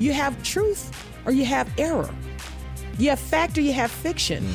[0.00, 0.92] You have truth
[1.26, 2.08] or you have error.
[2.98, 4.48] You have fact or you have fiction.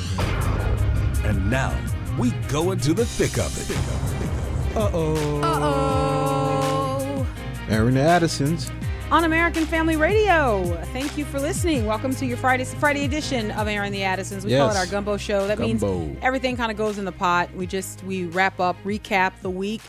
[1.25, 1.77] And now
[2.17, 4.77] we go into the thick of it.
[4.77, 5.41] Uh oh.
[5.41, 7.27] Uh-oh.
[7.69, 8.71] Airing Addisons.
[9.11, 10.63] On American Family Radio.
[10.93, 11.85] Thank you for listening.
[11.85, 14.45] Welcome to your Friday Friday edition of Airing the Addisons.
[14.45, 15.45] We call it our gumbo show.
[15.47, 15.99] That Gumbo.
[15.99, 17.53] means everything kind of goes in the pot.
[17.53, 19.81] We just we wrap up, recap the week.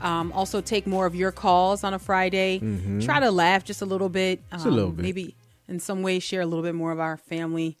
[0.00, 2.58] Um, also take more of your calls on a Friday.
[3.00, 4.40] Try to laugh just a little bit.
[4.52, 4.68] Um, Mm-hmm.
[4.68, 5.02] a little bit.
[5.02, 5.36] Maybe
[5.68, 7.76] in some way share a little bit more of our family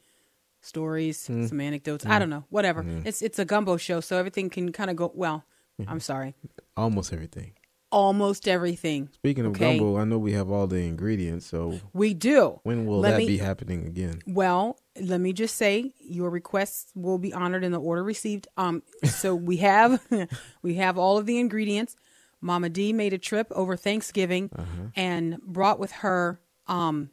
[0.60, 1.48] stories, Mm.
[1.48, 2.04] some anecdotes.
[2.06, 2.44] I don't know.
[2.50, 2.84] Whatever.
[3.04, 5.44] It's it's a gumbo show, so everything can kind of go well.
[5.80, 5.90] Mm-hmm.
[5.90, 6.34] I'm sorry.
[6.76, 7.52] Almost everything.
[7.92, 9.08] Almost everything.
[9.14, 9.76] Speaking of Okay.
[9.78, 12.60] gumbo, I know we have all the ingredients, so We do.
[12.62, 14.20] when will Let that me- be happening again?
[14.26, 18.46] Well, let me just say your requests will be honored in the order received.
[18.56, 20.00] Um, so we have
[20.62, 21.96] we have all of the ingredients.
[22.40, 24.50] Mama D made a trip over Thanksgiving
[24.96, 27.10] and brought with her um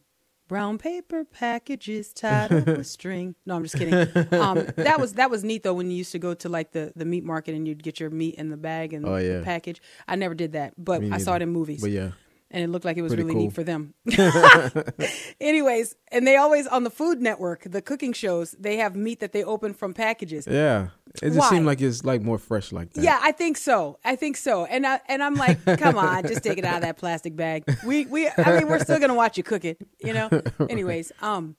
[0.47, 3.35] brown paper packages tied up with string.
[3.45, 3.93] No, I'm just kidding.
[4.33, 6.93] Um, that was that was neat though when you used to go to like the
[6.95, 9.81] the meat market and you'd get your meat in the bag and Oh, the package.
[10.07, 12.11] I never did that, but I saw it in movies But yeah,
[12.49, 13.43] and it looked like it was Pretty really cool.
[13.43, 13.93] neat for them.
[15.41, 19.31] Anyways, and they always on the Food Network, the cooking shows, they have meat that
[19.33, 20.47] they open from packages.
[20.49, 20.89] yeah.
[21.21, 21.49] It just Why?
[21.49, 23.03] seemed like it's like more fresh like that.
[23.03, 23.97] Yeah, I think so.
[24.05, 24.65] I think so.
[24.65, 27.63] And I and I'm like, come on, just take it out of that plastic bag.
[27.85, 30.29] We we I mean, we're still gonna watch you cook it, you know.
[30.69, 31.55] Anyways, um,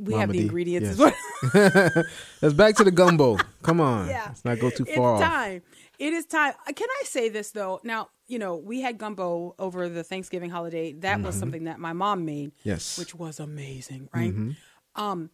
[0.00, 1.12] we have the D, ingredients as well.
[2.42, 3.36] Let's back to the gumbo.
[3.62, 4.08] Come on.
[4.08, 4.24] Yeah.
[4.28, 5.20] Let's not go too it's far off.
[5.20, 5.62] time.
[5.98, 6.54] It is time.
[6.66, 7.80] Uh, Can I say this though?
[7.84, 10.94] Now, you know, we had gumbo over the Thanksgiving holiday.
[10.94, 12.50] That was something that my mom made.
[12.50, 12.68] Mm-hmm.
[12.68, 12.98] Yes.
[12.98, 14.32] Which was amazing, right?
[14.32, 15.00] Mm-hmm.
[15.00, 15.30] Um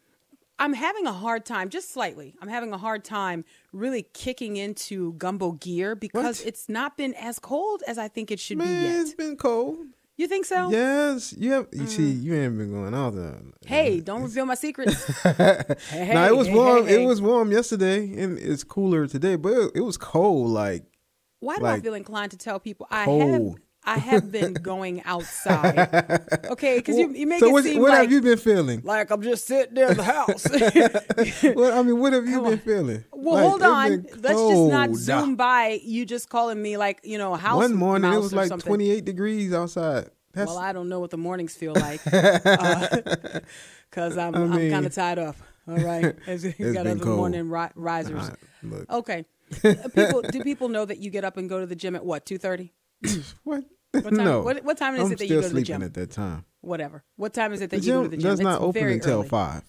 [0.58, 2.34] I'm having a hard time, just slightly.
[2.40, 6.46] I'm having a hard time really kicking into gumbo gear because What?
[6.48, 9.78] it's not been as cold as I think it should Man, be It's been cold.
[10.16, 10.70] You think so?
[10.70, 11.66] Yes, you have.
[11.72, 12.22] You see, Mm.
[12.22, 13.38] you ain't been going out there.
[13.66, 15.04] Hey, don't reveal my secrets.
[15.22, 16.86] hey, no, it was hey, warm.
[16.86, 17.02] hey.
[17.02, 19.36] It was warm yesterday, and it's cooler today.
[19.36, 20.48] But it, it was cold.
[20.48, 20.84] Like
[21.40, 23.42] Why do I feel inclined to tell people I have.
[23.86, 26.22] I have been going outside?
[26.56, 28.80] Okay, because you, you make so it what, seem what like have you been feeling?
[28.84, 30.44] like I'm just sitting there in the house.
[31.54, 33.04] what I mean, what have you been feeling?
[33.12, 34.06] well, Like, hold on.
[34.20, 37.56] Let's just not zoom by you just calling me like you know house.
[37.56, 38.66] One morning it was like something.
[38.66, 40.10] 28 degrees outside.
[40.32, 44.86] That's Well, I don't know what the mornings feel like because I'm I I'm kind
[44.86, 45.36] of tied up.
[45.68, 47.16] All right, It's got other cold.
[47.16, 48.30] morning ri- risers.
[48.30, 48.90] Uh, look.
[48.90, 49.24] Okay,
[49.64, 52.04] Uh, people do people know that you get up and go to the gym at
[52.04, 52.72] what two thirty?
[53.44, 53.64] What?
[54.04, 54.24] What time?
[54.24, 54.42] no.
[54.42, 55.82] What, what time is I'm it that you go to the gym?
[55.82, 56.44] at that time.
[56.60, 57.04] Whatever.
[57.16, 58.30] What time is it that The you go to the gym?
[58.30, 59.28] does not It's open until early.
[59.28, 59.62] five.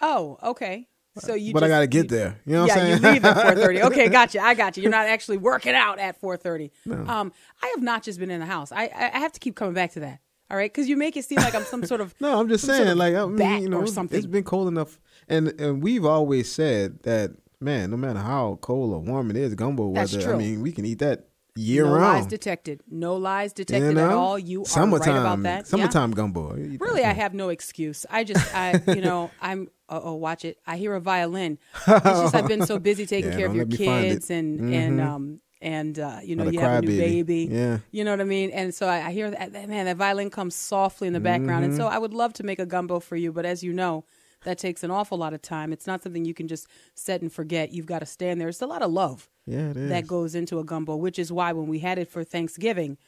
[0.00, 0.88] Oh, okay.
[1.18, 2.38] So you but I got to get there.
[2.44, 3.02] You know what I'm saying?
[3.02, 3.82] you leave at four thirty.
[3.84, 4.38] Okay, gotcha.
[4.40, 4.82] I got you.
[4.82, 6.72] You're not actually working out at four thirty.
[6.84, 6.96] No.
[7.10, 7.32] Um,
[7.62, 8.70] I have not just been in the house.
[8.70, 10.20] I I have to keep coming back to that.
[10.50, 12.64] All right, because you make it seem like I'm some sort of No, I'm just
[12.64, 14.16] some sort saying, of like, I mean, you know, or something.
[14.16, 18.92] it's been cold enough, and and we've always said that, man, no matter how cold
[18.92, 20.24] or warm it is, gumbo That's weather.
[20.24, 20.34] true.
[20.34, 22.02] I mean, we can eat that year no round.
[22.18, 22.80] lies detected.
[22.90, 24.06] No lies detected you know?
[24.06, 24.38] at all.
[24.38, 25.58] You are summertime, right about that.
[25.58, 25.62] Yeah.
[25.64, 26.56] Summertime gumbo.
[26.56, 28.04] Eat that Really, I have no excuse.
[28.10, 29.68] I just, I, you know, I'm.
[29.88, 30.58] Uh oh, watch it.
[30.66, 31.58] I hear a violin.
[31.86, 34.08] It's just I've been so busy taking Yeah, care of your let me find it.
[34.10, 36.98] kids and and um and uh, you know you have a new crybaby.
[37.26, 37.48] baby.
[37.52, 37.78] Yeah.
[37.92, 38.50] You know what I mean?
[38.50, 41.64] And so I, I hear that man, that violin comes softly in the background.
[41.64, 41.82] And Mm-hmm.
[41.82, 44.04] so I would love to make a gumbo for you, but as you know,
[44.42, 45.72] that takes an awful lot of time.
[45.72, 46.66] It's not something you can just
[46.96, 47.72] set and forget.
[47.72, 48.48] You've got to stand there.
[48.48, 49.88] It's a lot of love Yeah, it is.
[49.90, 52.98] that goes into a gumbo, which is why when we had it for Thanksgiving,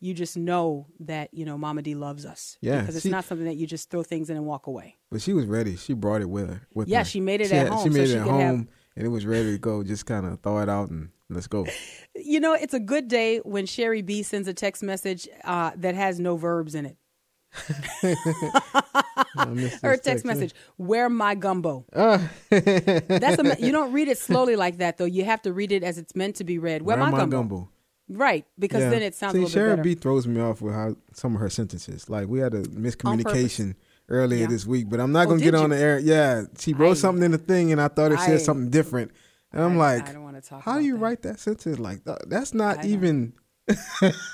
[0.00, 2.56] you just know that you know Mama D loves us.
[2.60, 4.96] Yeah, because it's she- not something that you just throw things in and walk away.
[5.10, 5.76] But she was ready.
[5.76, 6.62] She brought it with her.
[6.74, 7.04] With Yeah, her.
[7.04, 8.40] she made it She at had- home She so made she it at could have-
[8.56, 9.82] home, and it was ready to go.
[9.82, 11.66] Just kind of throw it out and let's go.
[12.20, 15.94] You know, it's a good day when Sherry B sends a text message uh, that
[15.94, 16.96] has no verbs in it.
[19.82, 22.28] Or a text message, "Where my gumbo?" Ah.
[22.50, 25.04] That's a, you don't read it slowly like that though.
[25.04, 26.82] You have to read it as it's meant to be read.
[26.82, 27.68] Where, Where my, gumbo?
[28.08, 28.90] Right, because Yeah.
[28.90, 31.40] then it sounds See, a little Sherry B throws me off with how some of
[31.40, 32.08] her sentences.
[32.08, 33.74] Like we had a miscommunication
[34.08, 34.46] earlier Yeah.
[34.46, 35.98] this week, but I'm not Oh, gonna get did on the air.
[35.98, 38.70] Yeah, she wrote I- something in the thing, and I thought it I- said something
[38.70, 39.10] different.
[39.52, 41.00] And I'm I- like, I don't wanna talk How do you that.
[41.00, 42.28] write that sentence like that?
[42.28, 43.34] That's not even.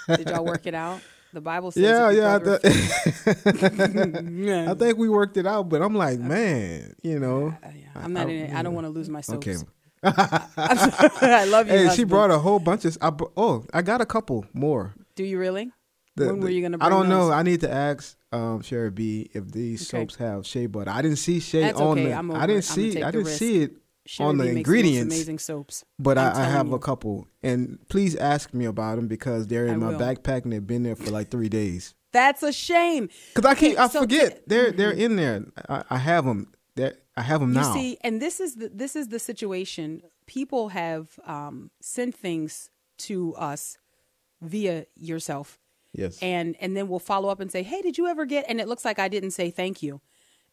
[0.08, 1.00] Did y'all work it out?
[1.34, 1.82] The Bible says.
[1.82, 2.36] Yeah, yeah.
[2.36, 2.60] I, th-
[4.68, 7.48] I think we worked it out, but I'm like, man, you know.
[7.62, 8.54] Uh, yeah, I'm not in it.
[8.54, 9.46] I don't want to lose my soaps.
[9.48, 9.56] Okay.
[10.04, 11.72] I love you.
[11.72, 12.96] Hey, she brought a whole bunch of.
[13.02, 14.94] I, oh, I got a couple more.
[15.16, 15.72] Do you really?
[16.14, 16.78] The- when were you gonna?
[16.80, 17.32] I don't know.
[17.32, 20.02] I need to ask um, Sherry B if these Okay.
[20.02, 20.90] soaps have shea butter.
[20.90, 22.10] I didn't see shea That's on okay.
[22.10, 22.14] the.
[22.14, 23.02] I'm over I didn't I'm see.
[23.02, 23.38] I the didn't risk.
[23.40, 23.72] see it
[24.06, 25.14] Sherry on the ingredients.
[25.14, 25.84] amazing soaps.
[25.98, 26.74] But I, I have you.
[26.74, 29.98] a couple, and please ask me about them because they're in I my will.
[29.98, 31.94] backpack and they've been there for like three days.
[32.12, 33.08] That's a shame.
[33.34, 35.44] Cause I keep, Okay, I so- forget they're they're in there.
[35.68, 36.52] I, I have them.
[36.76, 37.72] They're, I have them You now.
[37.74, 40.02] see, and this is the this is the situation.
[40.26, 43.78] People have um, sent things to us
[44.42, 45.58] via yourself,
[45.92, 46.18] yes.
[46.22, 48.68] and and then we'll follow up and say, "Hey, did you ever get?" And it
[48.68, 50.00] looks like I didn't say thank you,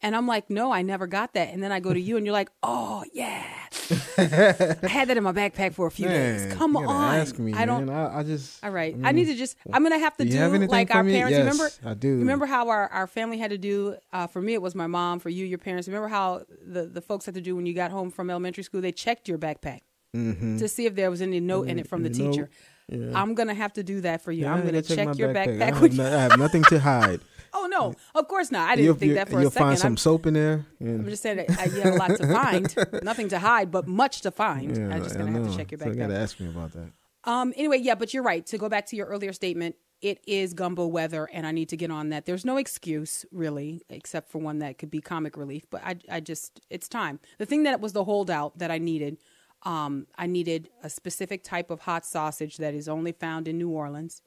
[0.01, 2.25] and I'm like, "No, I never got that." And then I go to you, and
[2.25, 3.43] you're like, "Oh yeah,
[4.17, 6.53] I had that in my backpack for a few days.
[6.53, 7.95] Come on, Ask me, I don't." Man.
[7.95, 8.63] I, I just.
[8.63, 8.95] All right.
[9.03, 9.55] I need to just.
[9.71, 11.31] I'm gonna have to do have like our parents.
[11.31, 11.69] Yes, remember?
[11.85, 12.17] I do.
[12.19, 13.95] Remember how our, our family had to do?
[14.11, 15.19] Uh, for me, it was my mom.
[15.19, 15.87] For you, your parents.
[15.87, 18.81] Remember how the the folks had to do when you got home from elementary school?
[18.81, 19.81] They checked your backpack
[20.13, 22.31] to see if there was any note in it from the Mm-hmm.
[22.31, 22.49] Nope.
[22.89, 23.11] Teacher.
[23.15, 24.43] I'm gonna have to do that for you.
[24.43, 25.73] Yeah, I'm gonna gotta check, your I backpack.
[25.73, 27.21] have, no- I have nothing to hide.
[27.53, 28.69] oh no, of course not.
[28.69, 29.41] I didn't you'll think that for a second.
[29.41, 30.65] you'll find some I'm, soap in there.
[30.79, 33.87] I'm just saying that uh, you have a lot to find, nothing to hide, but
[33.87, 34.75] much to find.
[34.77, 35.97] yeah, I'm just gonna have to check your So you backpack.
[35.97, 36.91] gotta ask me about that.
[37.23, 37.53] Um.
[37.55, 38.45] Anyway, yeah, but you're right.
[38.47, 41.77] To go back to your earlier statement, it is gumbo weather, and I need to
[41.77, 42.25] get on that.
[42.25, 45.63] There's no excuse really, except for one that could be comic relief.
[45.69, 47.19] But I, I just, it's time.
[47.37, 49.17] The thing that was the holdout that I needed,
[49.63, 53.69] um, I needed a specific type of hot sausage that is only found in New
[53.69, 54.21] Orleans.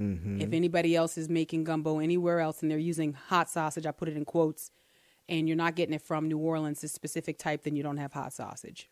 [0.00, 0.40] Mm-hmm.
[0.40, 4.08] If anybody else is making gumbo anywhere else and they're using hot sausage, I put
[4.08, 4.70] it in quotes,
[5.28, 8.12] and you're not getting it from New Orleans, this specific type, then you don't have
[8.12, 8.88] hot sausage.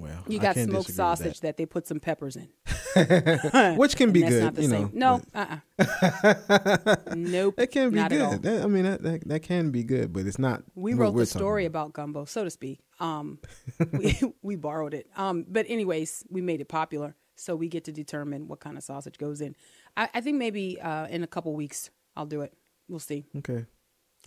[0.00, 1.56] Well, You I got smoked sausage that.
[1.56, 2.48] they put some peppers in.
[3.76, 4.42] which can be that's good.
[4.44, 4.90] not the you same.
[4.94, 7.04] know, no, uh-uh.
[7.14, 7.56] nope.
[7.56, 8.42] That can be good.
[8.42, 10.62] That- I mean, that, that that can be good, but it's not.
[10.74, 11.78] We wrote the story about.
[11.86, 12.80] about gumbo, so to speak.
[13.00, 13.38] Um,
[13.92, 15.08] we, we borrowed it.
[15.16, 18.82] Um, but anyways, we made it popular, so we get to determine what kind of
[18.82, 19.54] sausage goes in.
[19.96, 22.52] I, I think maybe uh, in a couple weeks I'll do it.
[22.88, 23.26] We'll see.
[23.36, 23.66] Okay.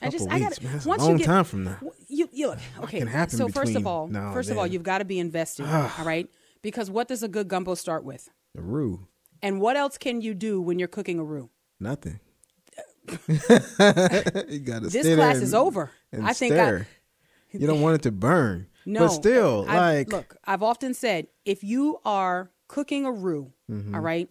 [0.02, 0.82] I just Couple I got weeks, man.
[0.84, 1.78] A once long you get time from now.
[2.08, 3.00] You you look okay.
[3.00, 5.66] can happen so first of all, first of all, you've got to be invested.
[5.66, 6.28] all right,
[6.62, 8.30] because what does a good gumbo start with?
[8.56, 9.08] The roux,
[9.42, 11.50] And what else can you do when you're cooking a roux?
[11.80, 12.20] nothing.
[13.28, 15.92] you gotta This stay there class and- is over.
[16.22, 16.86] I think I,
[17.52, 18.68] you don't want it to burn.
[18.84, 23.54] No, but still, I've- like look, I've often said if you are cooking a roux,
[23.70, 23.94] Mm-hmm.
[23.94, 24.28] all right,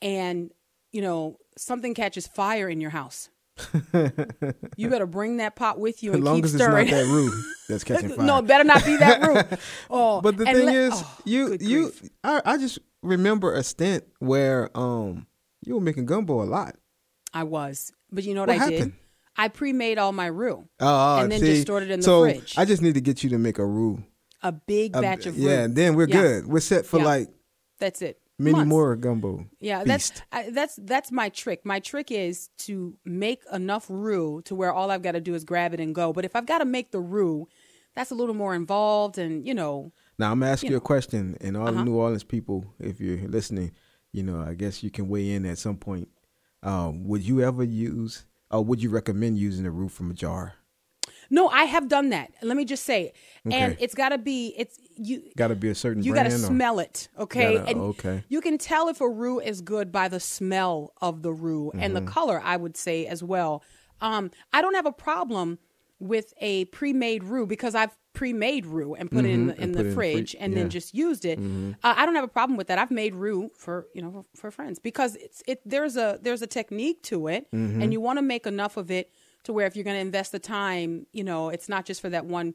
[0.00, 0.52] and
[0.92, 3.30] you know something catches fire in your house,
[4.76, 6.86] you better bring that pot with you as and long keep as it's stirring.
[6.90, 8.26] not that that's catching fire.
[8.26, 9.56] no, it better not be that roux.
[9.90, 11.92] Oh, But the thing let- is, oh, you you.
[12.24, 15.26] I, I just remember a stint where um
[15.64, 16.76] you were making gumbo a lot.
[17.32, 18.78] I was, but you know what, What I did?
[18.78, 18.92] happened?
[19.36, 21.46] I pre-made all my roux, Oh, and then see?
[21.46, 22.54] just stored it in the so fridge.
[22.58, 24.02] I just need to get you to make a roux.
[24.42, 25.42] a big A- batch of roux.
[25.44, 26.20] yeah, then we're Yeah.
[26.20, 26.46] good.
[26.46, 27.04] We're set for Yeah.
[27.04, 27.28] like
[27.78, 28.18] That's it.
[28.40, 28.68] Many Months.
[28.68, 29.46] more gumbo.
[29.60, 30.12] Yeah, that's.
[30.32, 31.64] I, that's that's my trick.
[31.64, 35.44] My trick is to make enough roux to where all I've got to do is
[35.44, 36.12] grab it and go.
[36.12, 37.46] But if I've got to make the roux,
[37.94, 40.80] that's a little more involved, and you know, Now I'm gonna ask You you, a
[40.80, 41.78] question, and all Uh-huh.
[41.78, 43.72] the New Orleans people, if you're listening,
[44.12, 46.08] you know, I guess you can weigh in at some point.
[46.62, 50.54] Um, would you ever use, or would you recommend using a roux from a jar?
[51.30, 52.32] No, I have done that.
[52.42, 53.12] Let me just say,
[53.50, 55.22] and it's got to be it's you.
[55.36, 57.54] Got to be a certain You got to smell it, okay?
[57.56, 58.24] Gotta- and okay.
[58.28, 61.94] You can tell if a roux is good by the smell of the roux and
[61.94, 62.04] Mm-hmm.
[62.04, 62.40] the color.
[62.44, 63.62] I would say as well.
[64.00, 65.58] Um, I don't have a problem
[65.98, 69.72] with a pre-made roux because I've pre-made roux and put it in the, in Mm-hmm.
[69.72, 70.46] The put it in the fridge fridge, and yeah.
[70.46, 70.54] Mm-hmm.
[70.64, 71.38] then just used it.
[71.38, 72.78] Uh, I don't have a problem with that.
[72.78, 76.42] I've made roux for you know for, for friends because it's it there's a there's
[76.42, 77.82] a technique to it Mm-hmm.
[77.82, 79.12] and you want to make enough of it
[79.44, 82.08] to where if you're going to invest the time, you know, it's not just for
[82.10, 82.54] that one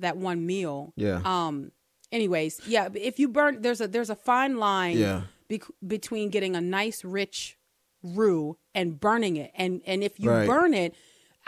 [0.00, 0.92] that one meal.
[0.96, 1.20] Yeah.
[1.24, 1.72] Um.
[2.12, 2.88] Anyways, yeah.
[2.94, 4.96] If you burn, there's a there's a fine line.
[4.98, 5.22] Yeah.
[5.86, 7.56] between getting a nice rich
[8.02, 10.46] roux and burning it, and and if you Right.
[10.46, 10.94] burn it,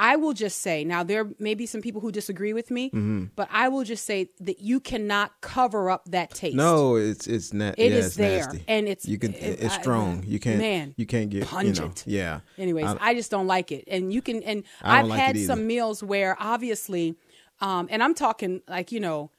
[0.03, 3.25] I will just say now there may be some people who disagree with me, Mm-hmm.
[3.37, 6.57] but I will just say that you cannot cover up that taste.
[6.57, 7.75] No, it's it's not.
[7.79, 8.65] It yeah, is it's there, nasty.
[8.67, 9.35] and it's- you can.
[9.35, 10.25] it- it's I- strong.
[10.27, 10.59] You can't.
[10.59, 12.05] man, you can't get pungent.
[12.07, 12.41] You know, yeah.
[12.65, 13.85] Anyways, I- I, just don't like it.
[13.89, 17.15] And you can and I I've like had some meals where obviously
[17.61, 19.31] um and I'm talking like, you know,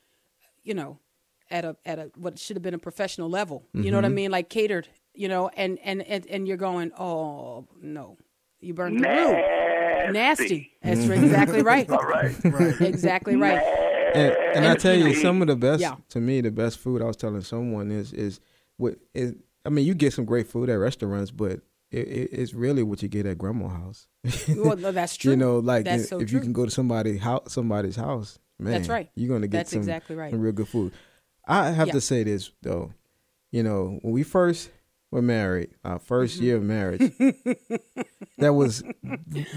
[0.64, 1.00] you know,
[1.50, 3.66] at a at a what should have been a professional level.
[3.74, 4.16] You know what I Mm-hmm.
[4.16, 4.32] mean?
[4.32, 8.18] Like catered, you know, and and and, and you're going, "Oh, no.
[8.60, 9.71] You burned the roux."
[10.10, 10.72] Nasty.
[10.84, 11.24] That's Mm-hmm.
[11.24, 11.90] exactly right.
[11.90, 12.36] All right.
[12.82, 13.62] Exactly right.
[14.16, 15.96] and, and I tell you, some of the best Yeah.
[16.10, 18.40] to me, the best food I was telling someone is is
[18.78, 19.36] what is.
[19.66, 23.04] I mean, you get some great food at restaurants, but it, it, it's really what
[23.04, 24.08] you get at grandma's house.
[24.58, 25.32] Well, no, that's true.
[25.32, 26.38] You know, like That's if so if true.
[26.40, 29.10] you can go to somebody house, somebody's house, man, That's right.
[29.16, 30.32] You're gonna get That's some, exactly right.
[30.32, 30.94] some real good food.
[31.48, 31.94] I have Yeah.
[31.94, 32.92] to say this though,
[33.52, 34.72] you know, when we first
[35.12, 36.44] were married, our 1st Mm-hmm.
[36.44, 37.12] year of marriage,
[38.38, 38.84] there was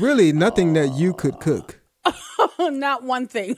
[0.01, 1.81] really nothing that you could cook.
[2.59, 3.57] Not one thing.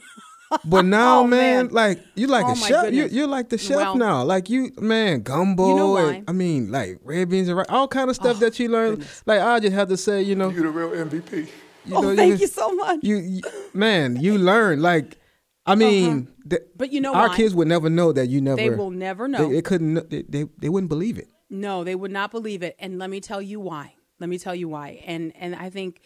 [0.63, 1.73] But now, Oh, man, man.
[1.73, 2.93] like you like Oh, a chef.
[2.93, 4.23] You, you're like the chef Well- now.
[4.23, 5.69] Like you, man, gumbo.
[5.69, 6.23] You know and- why?
[6.27, 8.91] I mean, like red beans and rice, all kind of stuff Oh, that you learn.
[8.91, 9.23] goodness.
[9.25, 11.47] Like I just have to say, you know, you're the real MVP.
[11.85, 12.99] you oh, know, thank you so much.
[13.01, 13.41] you, you
[13.73, 14.81] man, you learn.
[14.81, 15.17] Like,
[15.65, 16.57] I mean, Uh-huh.
[16.77, 17.35] But you know our why?
[17.35, 18.55] kids would never know that you never.
[18.55, 19.49] They will never know.
[19.49, 20.09] They, they couldn't.
[20.09, 21.27] They, they they wouldn't believe it.
[21.49, 23.95] No, they would not believe it, and let me tell you why.
[24.19, 25.01] Let me tell you why.
[25.05, 26.01] And and I think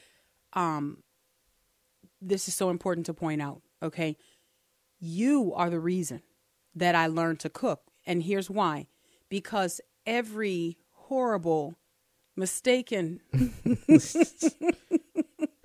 [0.53, 1.03] um
[2.21, 4.17] this is so important to point out, okay?
[4.99, 6.21] You are the reason
[6.75, 7.81] that I learned to cook.
[8.05, 8.87] And here's why.
[9.29, 11.75] Because every horrible
[12.35, 13.21] mistaken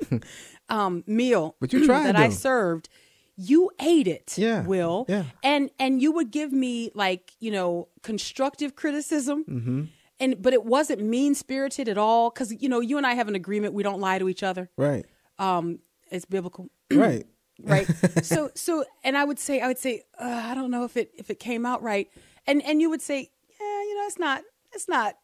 [0.69, 2.89] um meal But you tried, that I served
[3.37, 5.25] you ate it Yeah, will yeah.
[5.43, 9.83] and and you would give me like you know constructive criticism Mm-hmm.
[10.21, 13.29] and but it wasn't mean spirited at all because you know you and i have
[13.29, 15.05] an agreement we don't lie to each other Right.
[15.39, 17.27] um it's biblical right.
[17.63, 17.87] right
[18.25, 21.11] so so and i would say i would say uh, i don't know if it
[21.17, 22.09] if it came out right
[22.47, 23.19] and and you would say
[23.61, 25.17] yeah you know it's not it's not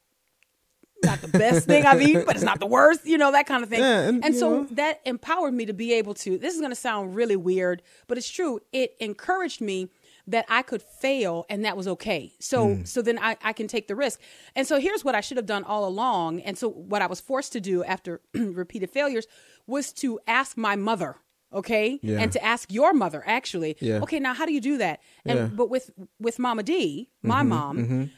[1.04, 3.62] not the best thing I've eaten, but it's not the worst, you know, that kind
[3.62, 3.80] of thing.
[3.80, 4.66] Yeah, and, you so know.
[4.72, 8.18] that empowered me to be able to, this is going to sound really weird, but
[8.18, 8.60] it's true.
[8.72, 9.88] It encouraged me
[10.28, 12.32] that I could fail and that was okay.
[12.38, 12.84] So, Hmm.
[12.84, 14.20] so then I, I can take the risk.
[14.54, 16.40] And so here's what I should have done all along.
[16.42, 19.26] And so what I was forced to do after repeated failures
[19.66, 21.16] was to ask my mother.
[21.52, 21.98] Okay.
[22.02, 22.18] Yeah.
[22.20, 23.76] And to ask your mother actually.
[23.80, 23.98] Yeah.
[24.02, 24.20] Okay.
[24.20, 25.00] Now, how do you do that?
[25.26, 25.44] And, Yeah.
[25.46, 25.90] Mm-hmm, but with,
[26.20, 28.10] with Mama D, my mom,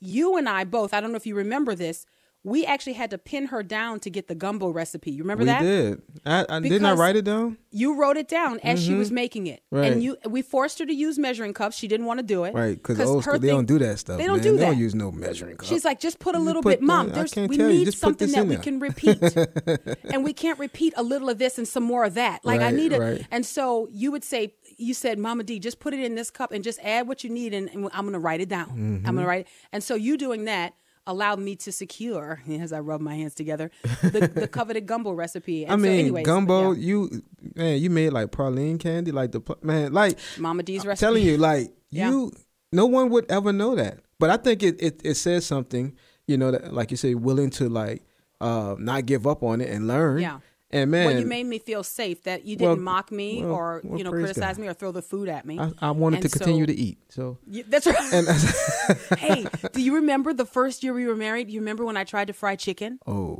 [0.00, 2.06] you and I both, I don't know if you remember this,
[2.44, 5.12] we actually had to pin her down to get the gumbo recipe.
[5.12, 5.60] You remember that?
[5.62, 5.72] We that?
[5.72, 6.02] did.
[6.26, 7.56] I, I didn't I write it down.
[7.70, 9.76] You wrote it down as she was making it, Mm-hmm.
[9.76, 9.92] Right.
[9.92, 11.76] and you we forced her to use measuring cups.
[11.76, 13.98] She didn't want to do it, Right, because old school, they thing- don't do that
[14.00, 14.18] stuff.
[14.18, 14.42] They don't man.
[14.42, 14.66] do They that.
[14.72, 15.68] don't use no measuring cup.
[15.68, 17.08] She's like, just put a little put bit, mom.
[17.08, 19.18] the- There's we need something that we can repeat,
[20.12, 22.44] and we can't repeat a little of this and some more of that.
[22.44, 23.26] Like I need it, right.
[23.30, 26.50] and so you would say, you said, Mama D, just put it in this cup
[26.52, 28.66] and just add what you need, and, and I'm going to write it down.
[28.68, 29.06] Mm-hmm.
[29.06, 29.48] I'm going to write, it.
[29.72, 30.74] and so you doing that
[31.06, 33.70] allowed me to secure, as I rub my hands together,
[34.02, 35.64] the, the coveted gumbo recipe.
[35.64, 36.72] And I mean, so anyways, gumbo.
[36.72, 36.78] yeah.
[36.86, 37.22] You
[37.54, 41.06] man, you made like praline candy, like the man, like Mama D's I'm recipe.
[41.06, 42.10] telling you, like Yeah.
[42.10, 42.32] you,
[42.72, 43.98] no one would ever know that.
[44.18, 47.50] But I think it it, it says something, you know, that like you say, willing
[47.50, 48.02] to like
[48.40, 50.20] uh not give up on it and learn.
[50.20, 50.38] Yeah.
[50.74, 53.52] And man, well, you made me feel safe that you didn't Well, mock me well,
[53.54, 54.62] or you know criticize God.
[54.62, 55.58] me or throw the food at me.
[55.58, 56.98] I, I wanted And to continue so- to eat.
[57.10, 58.12] So You- that's right.
[58.14, 58.26] and
[59.18, 61.50] hey, do you remember the first year we were married?
[61.50, 62.98] You remember when I tried to fry chicken?
[63.06, 63.38] oh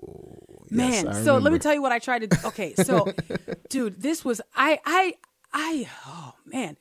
[0.71, 2.37] Man, yes, I so let me tell you what I tried to do.
[2.47, 3.13] Okay, so
[3.71, 5.15] dude, this was I I
[5.53, 6.77] I oh man.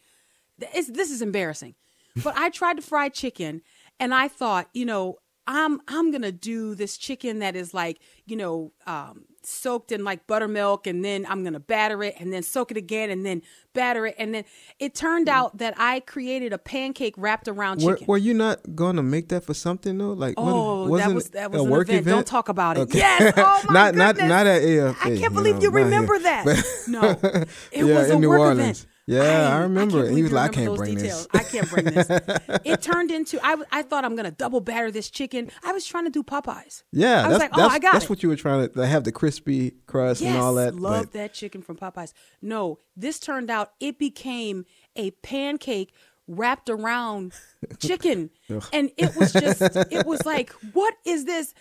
[0.59, 1.75] It's, this is embarrassing.
[2.23, 3.61] But I tried to fry chicken
[3.99, 5.15] and I thought, you know,
[5.47, 10.03] I'm I'm going to do this chicken that is like, you know, um soaked in
[10.03, 13.25] like buttermilk and then I'm going to batter it and then soak it again and
[13.25, 13.41] then
[13.73, 14.43] batter it and then
[14.79, 15.31] it turned mm.
[15.31, 18.07] out that I created a pancake wrapped around Were, chicken.
[18.07, 20.13] were you not gonna make that for something though?
[20.13, 22.05] Like, what- Oh, that wasn't was that was a work event.
[22.05, 22.81] Don't talk about it.
[22.81, 22.97] Okay.
[22.99, 23.33] Yes.
[23.37, 24.17] Oh my not goodness.
[24.17, 24.89] not not at AFA.
[24.99, 25.85] I can't you believe know, you not here.
[25.85, 26.45] remember that.
[26.87, 28.59] No, it Yeah, was a New work Orleans.
[28.81, 28.85] event.
[29.07, 30.15] Yeah, I remember can't it.
[30.15, 31.27] He was like, I remember can't bring this.
[31.27, 31.27] details.
[31.33, 32.59] I can't bring this.
[32.65, 35.51] it turned into I, I thought I'm gonna double batter this chicken.
[35.63, 36.83] I was trying to do Popeyes.
[36.91, 38.09] Yeah, I was that's like, oh, that's, I got that's it.
[38.09, 40.75] what you were trying to, to have the crispy crust Yes, and all that.
[40.75, 42.13] love but that chicken from Popeyes.
[42.41, 44.65] No, this turned out it became
[44.95, 45.93] a pancake
[46.27, 47.33] wrapped around
[47.79, 48.29] chicken,
[48.71, 51.53] and it was just it was like, what is this?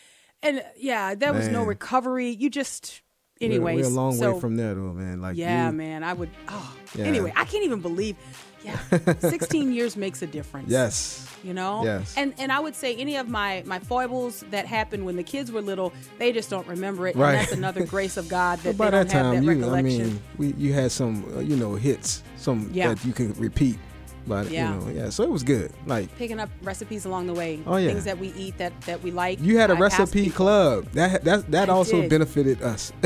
[0.42, 2.30] And yeah, there was no recovery.
[2.30, 3.02] You just,
[3.40, 3.86] anyways.
[3.86, 5.20] we're, a long so, way from there, though, man.
[5.20, 6.30] Like, Yeah, you- man, I would.
[6.48, 7.04] Oh, Yeah.
[7.06, 8.16] anyway, I can't even believe.
[8.62, 8.78] Yeah,
[9.20, 10.68] 16 years makes a difference.
[10.70, 11.82] Yes, you know.
[11.82, 12.12] Yes.
[12.18, 15.50] And and I would say any of my my foibles that happened when the kids
[15.50, 17.16] were little, they just don't remember it.
[17.16, 17.30] Right.
[17.30, 19.74] And that's another grace of God that by they don't that time, have that you,
[19.74, 22.88] I mean, we you had some, uh, you know, hits, some Yeah.
[22.92, 23.78] that you can repeat.
[24.26, 24.74] But Yeah.
[24.74, 25.08] you know, yeah.
[25.10, 25.72] So it was good.
[25.86, 27.60] Like Picking up recipes along the way.
[27.66, 27.88] Oh, yeah.
[27.88, 29.40] Things that we eat that that we like.
[29.40, 30.86] you had a I recipe club.
[30.92, 32.10] That that that I also did.
[32.10, 32.92] benefited us.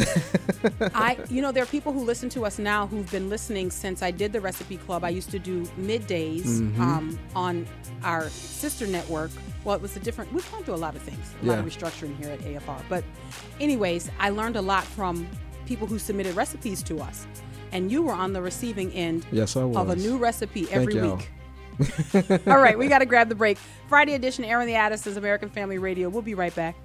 [0.94, 4.02] I, you know, there are people who listen to us now who've been listening since
[4.02, 5.04] I did the recipe club.
[5.04, 6.80] I used to do middays Mm-hmm.
[6.80, 7.66] um, on
[8.02, 9.30] our sister network.
[9.64, 10.32] Well, it was a different.
[10.32, 12.80] We've gone through a lot of things, a lot of restructuring here at AFR.
[12.88, 13.04] But,
[13.60, 15.26] anyways, I learned a lot from
[15.66, 17.26] people who submitted recipes to us,
[17.74, 19.76] and you were on the receiving end yes, I was.
[19.76, 21.28] of a new recipe every week.
[22.46, 23.58] All right, we got to grab the break.
[23.88, 26.08] Friday edition, Airing the Addis is American Family Radio.
[26.08, 26.76] We'll be right back.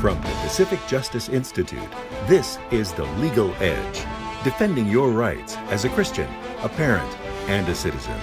[0.00, 1.80] From the Pacific Justice Institute,
[2.28, 4.04] this is The Legal Edge,
[4.44, 6.28] defending your rights as a Christian,
[6.62, 7.12] a parent,
[7.48, 8.18] and a citizen.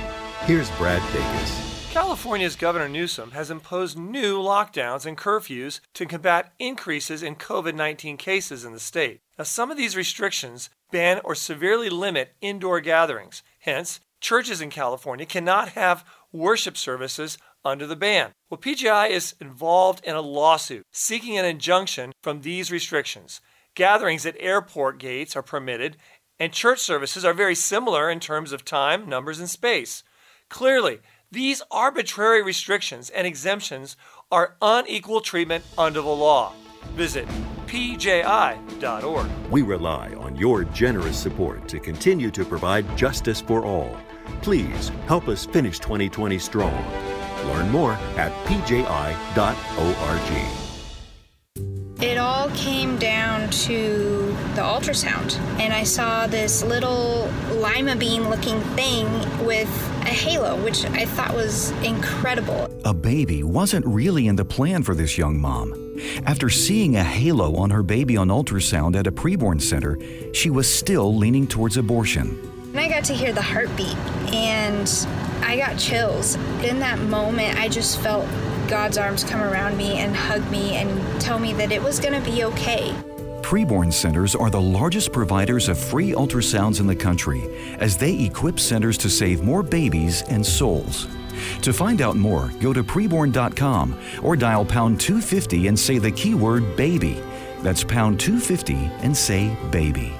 [0.46, 1.65] Here's Brad Davis.
[1.96, 8.18] California's Governor Newsom has imposed new lockdowns and curfews to combat increases in COVID 19
[8.18, 9.22] cases in the state.
[9.38, 13.44] Now, some of these restrictions ban or severely limit indoor gatherings.
[13.60, 18.34] Hence, churches in California cannot have worship services under the ban.
[18.50, 23.40] Well, PJI is involved in a lawsuit seeking an injunction from these restrictions.
[23.74, 25.96] Gatherings at airport gates are permitted,
[26.42, 30.04] and church services are very similar in terms of time, numbers, and space.
[30.50, 31.00] Clearly,
[31.32, 33.98] these arbitrary restrictions and exemptions
[34.32, 36.54] are unequal treatment under the law.
[36.96, 37.28] Visit
[37.68, 39.28] pji.org.
[39.50, 43.98] We rely on your generous support to continue to provide justice for all.
[44.42, 46.86] Please help us finish 2020 strong.
[47.48, 49.06] Learn more at pji.org.
[52.02, 58.60] It all came down to the ultrasound, and I saw this little lima bean looking
[58.76, 59.08] thing
[59.46, 59.70] with
[60.02, 62.70] a halo, which I thought was incredible.
[62.84, 65.74] A baby wasn't really in the plan for this young mom.
[66.26, 69.98] After seeing a halo on her baby on ultrasound at a preborn center,
[70.34, 72.38] she was still leaning towards abortion.
[72.72, 73.96] And I got to hear the heartbeat,
[74.34, 74.92] and
[75.42, 76.36] I got chills.
[76.62, 78.28] In that moment, I just felt
[78.68, 82.14] God's arms come around me and hug me and tell me that it was going
[82.14, 82.94] to be okay.
[83.42, 87.44] Preborn centers are the largest providers of free ultrasounds in the country
[87.78, 91.08] as they equip centers to save more babies and souls.
[91.62, 96.76] To find out more, go to preborn.com or dial pound 250 and say the keyword
[96.76, 97.22] baby.
[97.62, 100.14] That's pound 250 and say baby.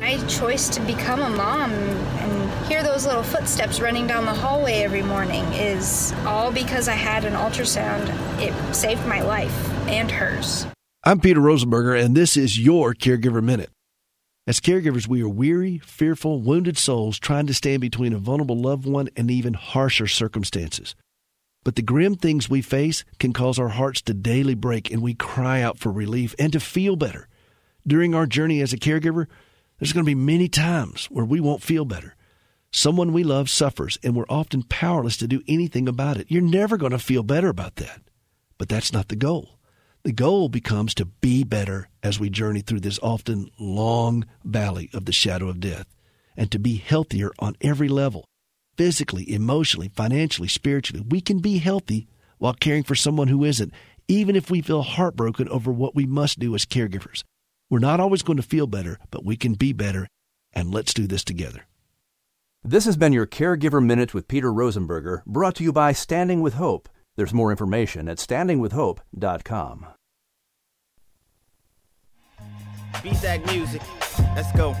[0.00, 4.82] My choice to become a mom and hear those little footsteps running down the hallway
[4.82, 8.08] every morning is all because I had an ultrasound.
[8.40, 10.66] It saved my life and hers.
[11.04, 13.70] I'm Peter Rosenberger, and this is your Caregiver Minute.
[14.46, 18.86] As caregivers, we are weary, fearful, wounded souls trying to stand between a vulnerable loved
[18.86, 20.94] one and even harsher circumstances.
[21.64, 25.14] But the grim things we face can cause our hearts to daily break, and we
[25.14, 27.28] cry out for relief and to feel better.
[27.86, 29.26] During our journey as a caregiver,
[29.78, 32.14] there's going to be many times where we won't feel better.
[32.74, 36.30] Someone we love suffers, and we're often powerless to do anything about it.
[36.30, 38.00] You're never going to feel better about that.
[38.56, 39.58] But that's not the goal.
[40.04, 45.04] The goal becomes to be better as we journey through this often long valley of
[45.04, 45.86] the shadow of death
[46.36, 48.24] and to be healthier on every level
[48.76, 51.04] physically, emotionally, financially, spiritually.
[51.06, 52.08] We can be healthy
[52.38, 53.72] while caring for someone who isn't,
[54.08, 57.22] even if we feel heartbroken over what we must do as caregivers.
[57.70, 60.08] We're not always going to feel better, but we can be better,
[60.52, 61.66] and let's do this together.
[62.64, 66.54] This has been your Caregiver Minute with Peter Rosenberger, brought to you by Standing with
[66.54, 66.88] Hope.
[67.16, 69.86] There's more information at standingwithhope.com.
[73.20, 73.82] That music.
[74.36, 74.74] Let's go.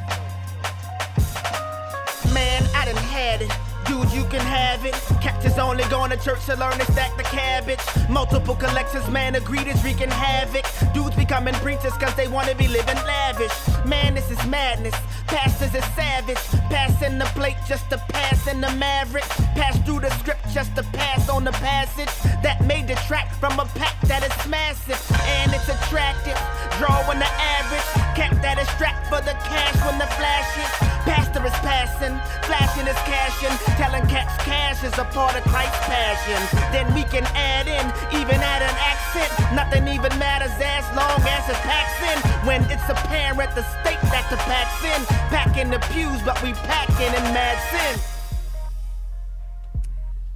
[2.32, 3.71] Man, I done had it.
[3.86, 4.94] Dude, you can have it.
[5.20, 7.80] Cactus only going to church to learn to stack the cabbage.
[8.08, 10.64] Multiple collections, man, agreed is wreaking havoc.
[10.94, 13.52] Dudes becoming preachers cause they wanna be living lavish.
[13.84, 14.94] Man, this is madness.
[15.26, 16.42] Pastors is savage.
[16.68, 19.24] Passing the plate just to pass in the maverick.
[19.56, 22.12] Pass through the script just to pass on the passage.
[22.42, 25.00] That may detract from a pack that is massive.
[25.40, 26.38] And it's attractive.
[26.78, 27.88] Drawing the average.
[28.16, 30.70] Cap that is strapped for the cash when the flash is.
[31.08, 32.14] Pastor is passing.
[32.44, 33.71] Flashing is cashing.
[33.76, 36.40] Telling cats cash is a part of Christ's passion.
[36.72, 37.84] Then we can add in,
[38.20, 39.30] even add an accent.
[39.54, 42.18] Nothing even matters as long as it packs in.
[42.46, 45.00] When it's apparent the state that the packs in.
[45.30, 48.21] Packing the pews, but we packing in mad sin.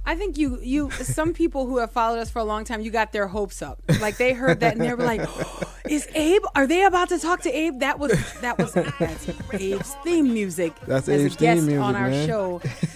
[0.07, 2.91] I think you you some people who have followed us for a long time, you
[2.91, 3.81] got their hopes up.
[3.99, 6.43] Like they heard that and they were like, oh, "Is Abe?
[6.55, 10.73] Are they about to talk to Abe?" That was that was that's Abe's theme music.
[10.85, 12.25] That's as Abe's a guest theme music, on our man.
[12.25, 12.61] show.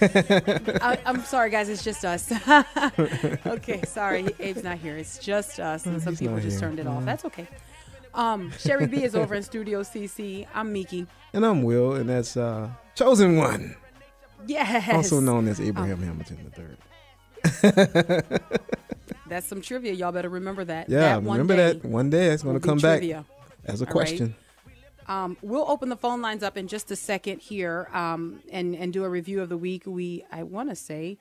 [0.80, 1.68] I, I'm sorry, guys.
[1.68, 2.32] It's just us.
[3.46, 4.96] okay, sorry, Abe's not here.
[4.96, 6.60] It's just us, and some He's people just here.
[6.60, 7.04] turned it off.
[7.04, 7.46] That's okay.
[8.14, 10.46] Um, Sherry B is over in Studio CC.
[10.54, 11.06] I'm Miki.
[11.34, 13.76] And I'm Will, and that's uh, Chosen One,
[14.46, 14.88] Yes.
[14.94, 16.64] also known as Abraham Hamilton III.
[19.28, 19.92] That's some trivia.
[19.92, 20.88] Y'all better remember that.
[20.88, 23.02] Yeah, that one remember day that one day it's going to come back
[23.64, 23.90] as a All right?
[23.90, 24.34] question.
[25.08, 28.92] Um, we'll open the phone lines up in just a second here um, and and
[28.92, 29.84] do a review of the week.
[29.86, 31.18] We I want to say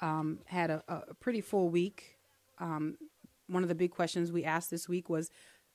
[0.00, 2.18] um, had a, a pretty full week.
[2.58, 2.96] Um,
[3.48, 5.30] one of the big questions we asked this week was,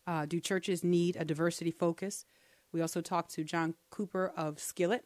[0.08, 2.26] uh, do churches need a diversity focus?
[2.72, 5.06] We also talked to John Cooper of Skillet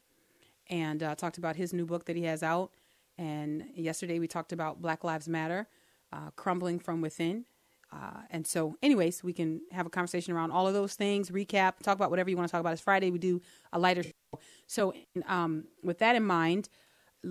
[0.69, 2.71] and uh, talked about his new book that he has out.
[3.17, 5.67] And yesterday we talked about Black Lives Matter,
[6.11, 7.45] uh, crumbling from within.
[7.91, 11.79] Uh, and so, anyways, we can have a conversation around all of those things, recap,
[11.81, 12.73] talk about whatever you want to talk about.
[12.73, 13.09] It's Friday.
[13.11, 14.39] We do a lighter show.
[14.67, 14.93] So,
[15.27, 16.67] um, with that in mind,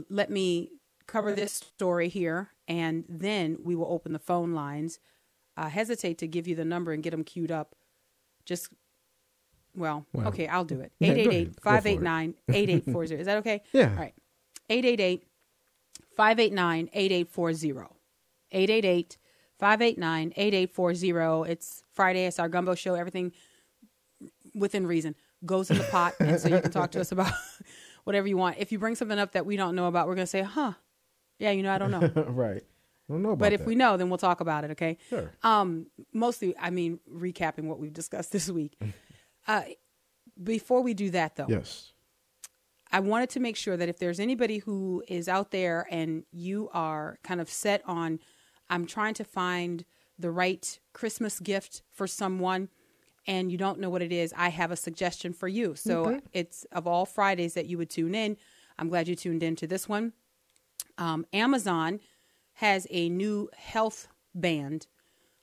[0.09, 0.71] let me
[1.07, 4.99] cover this story here, and then we will open the phone lines.
[5.57, 7.75] I hesitate to give you the number and get them queued up.
[8.47, 8.69] Just,
[9.77, 10.93] well, okay, I'll do it.
[10.99, 11.47] yeah, 888 ahead.
[11.47, 11.83] Go for it.
[11.83, 13.15] 589 8840.
[13.17, 13.63] Is that okay?
[13.73, 13.91] Yeah.
[13.91, 14.15] All right.
[14.71, 15.27] 888
[16.17, 17.95] 589 8840.
[18.53, 19.19] 888
[19.59, 21.51] 589 8840.
[21.51, 22.27] It's Friday.
[22.27, 22.95] It's our gumbo show.
[22.95, 23.33] Everything
[24.55, 26.15] within reason goes in the pot.
[26.21, 27.33] And so you can talk to us about
[28.05, 28.57] whatever you want.
[28.59, 30.73] If you bring something up that we don't know about, we're going to say, huh,
[31.39, 32.01] yeah, you know, I don't know.
[32.29, 32.63] right.
[33.09, 33.67] I don't know about but if that.
[33.67, 34.97] we know, then we'll talk about it, okay?
[35.11, 35.31] Sure.
[35.43, 38.81] Um, mostly, I mean, recapping what we've discussed this week.
[39.47, 39.63] Uh,
[40.43, 41.93] before we do that, though, Yes.
[42.95, 46.71] I wanted to make sure that if there's anybody who is out there and you
[46.73, 48.21] are kind of set on,
[48.71, 49.85] I'm trying to find
[50.17, 52.69] the right Christmas gift for someone
[53.27, 55.75] and you don't know what it is, I have a suggestion for you.
[55.75, 58.37] So it's of all Fridays that you would tune in.
[58.79, 60.13] I'm glad you tuned in to this one.
[60.97, 61.99] Um, Amazon
[62.53, 64.87] has a new health band,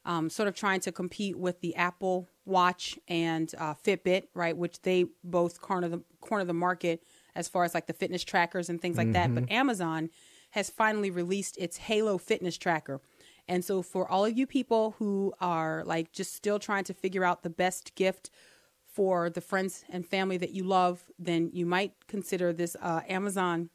[0.05, 4.55] um, sort of trying to compete with the Apple Watch and uh, Fitbit, right?
[4.55, 7.03] Which they both corner the corner the market
[7.35, 9.29] as far as like the fitness trackers and things like that.
[9.29, 9.35] Mhm.
[9.35, 10.09] But Amazon
[10.51, 12.99] has finally released its Halo fitness tracker.
[13.47, 17.23] And so for all of you people who are like just still trying to figure
[17.23, 18.29] out the best gift
[18.85, 23.69] for the friends and family that you love, then you might consider this uh, Amazon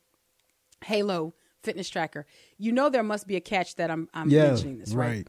[0.85, 2.27] Halo fitness tracker.
[2.59, 4.49] You know there must be a catch that I'm I'm yeah.
[4.49, 5.27] mentioning this, right?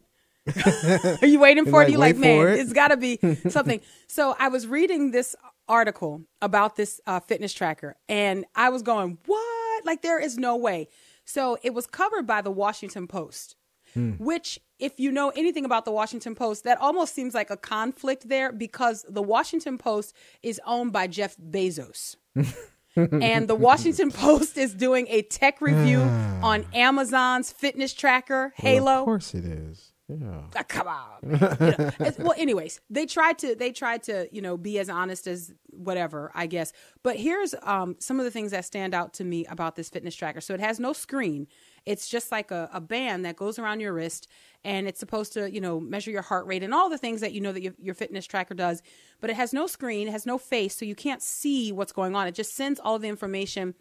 [0.47, 1.21] right.
[1.21, 1.85] Are you waiting for it?
[1.85, 2.59] Like, You like, man, it.
[2.59, 3.17] it's got to be
[3.49, 3.81] something.
[4.07, 5.35] so I was reading this
[5.67, 9.85] article about this uh, fitness tracker, and I was going, "What?
[9.85, 10.87] Like, there is no way."
[11.25, 13.55] So it was covered by the Washington Post,
[13.93, 14.11] Hmm.
[14.13, 18.27] which, if you know anything about the Washington Post, that almost seems like a conflict
[18.27, 22.15] there because the Washington Post is owned by Jeff Bezos.
[22.95, 28.85] and the Washington Post is doing a tech review on Amazon's fitness tracker, Halo.
[28.85, 29.93] Well, of course it is.
[30.09, 30.41] Yeah.
[30.55, 31.17] Ah, come on.
[31.59, 35.27] You know, well, anyways, they tried to they tried to you know be as honest
[35.27, 36.71] as whatever I guess.
[37.03, 40.15] But here's um, some of the things that stand out to me about this fitness
[40.15, 40.39] tracker.
[40.39, 41.47] So it has no screen.
[41.85, 44.27] It's just like a, a band that goes around your wrist,
[44.63, 47.33] and it's supposed to you know measure your heart rate and all the things that
[47.33, 48.81] you know that your, your fitness tracker does.
[49.19, 52.15] But it has no screen, it has no face, so you can't see what's going
[52.15, 52.27] on.
[52.27, 53.73] It just sends all the information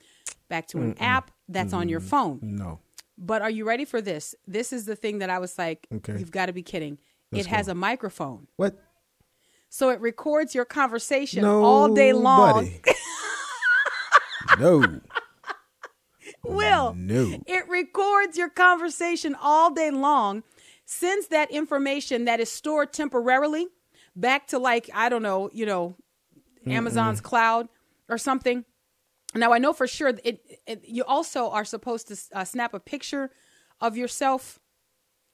[0.48, 1.02] back to an Mm-mm.
[1.02, 2.40] app that's on your phone.
[2.42, 2.80] No.
[3.18, 4.34] But are you ready for this?
[4.46, 6.16] This is the thing that I was like, Okay.
[6.18, 6.98] you've got to be kidding.
[7.32, 8.46] Let's it has a microphone.
[8.56, 8.76] What?
[9.68, 12.70] So it records your conversation all day long.
[14.58, 15.00] No.
[16.44, 16.94] Will.
[16.96, 17.42] No.
[17.46, 20.44] It records your conversation all day long,
[20.84, 23.66] sends that information that is stored temporarily
[24.14, 25.96] back to like, I don't know, you know,
[26.66, 27.68] Amazon's cloud
[28.08, 28.64] or something.
[29.36, 32.80] Now I know for sure it, it you also are supposed to uh, snap a
[32.80, 33.30] picture
[33.80, 34.58] of yourself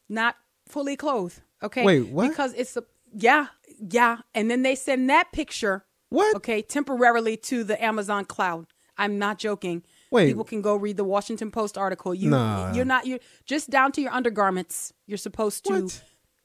[0.09, 0.37] not
[0.69, 1.85] fully clothed, okay?
[1.85, 2.29] Wait, what?
[2.29, 2.85] Because it's a
[3.15, 6.37] yeah, yeah, and then they send that picture what?
[6.37, 8.67] Okay, temporarily to the Amazon cloud.
[8.99, 9.83] I'm not joking.
[10.11, 10.27] Wait.
[10.29, 12.15] people can go read the Washington Post article.
[12.15, 12.75] You Nah.
[12.75, 14.93] you're not you're just down to your undergarments.
[15.07, 15.89] You're supposed to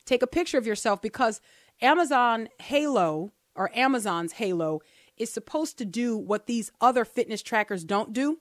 [0.05, 1.41] take a picture of yourself because
[1.81, 4.81] Amazon Halo or Amazon's Halo
[5.17, 8.39] is supposed to do what these other fitness trackers don't do.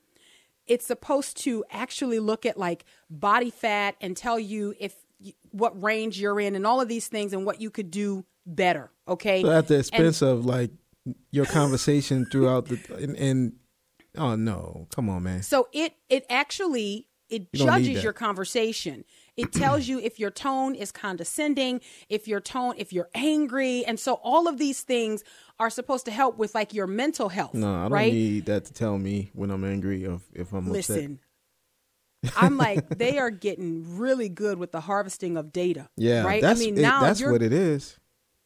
[0.66, 4.94] It's supposed to actually look at like body fat and tell you if
[5.50, 8.90] what range you're in and all of these things and what you could do better.
[9.08, 9.42] Okay.
[9.42, 10.70] So at the And- expense of like
[11.30, 13.52] your conversation throughout the and, and
[14.18, 15.42] oh no, come on, man.
[15.42, 19.04] So it it actually it You judges your conversation.
[19.36, 24.00] It tells you if your tone is condescending, if your tone, if you're angry, and
[24.00, 25.22] so all of these things
[25.58, 27.54] are supposed to help with like your mental health.
[27.54, 28.12] No, I don't right?
[28.12, 31.20] need that to tell me when I'm angry or if I'm Listen,
[32.36, 35.88] I'm like they are getting really good with the harvesting of data.
[35.96, 36.42] Yeah, right.
[36.42, 37.98] that's I mean, it- now that's what it is.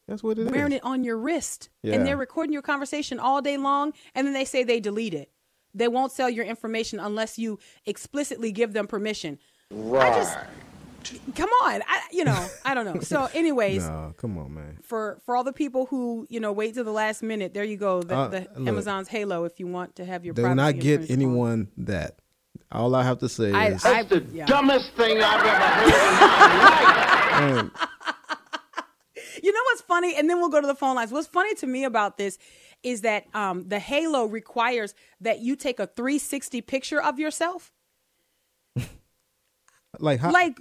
[0.07, 0.51] That's what it is.
[0.51, 1.93] wearing it on your wrist, Yeah.
[1.93, 5.31] and they're recording your conversation all day long, and then they say they delete it.
[5.73, 9.39] They won't sell your information unless you explicitly give them permission.
[9.71, 10.37] I just
[11.35, 12.99] come on, I, you know, I don't know.
[13.01, 14.79] So, anyways, no, come on, man.
[14.83, 17.77] for for all the people who you know wait to the last minute, there you
[17.77, 18.01] go.
[18.01, 18.67] The, Uh, the look.
[18.67, 19.45] Amazon's Halo.
[19.45, 22.17] If you want to have your They will privacy not get infringed anyone that.
[22.73, 24.45] All I have to say I- is I- That's the yeah.
[24.45, 27.55] Dumbest thing I've ever heard.
[27.55, 27.71] man,
[29.43, 30.15] You know what's funny?
[30.15, 31.11] And then we'll go to the phone lines.
[31.11, 32.37] What's funny to me about this
[32.83, 37.73] is that um, the Halo requires that you take a 360 picture of yourself.
[39.99, 40.59] like how, Like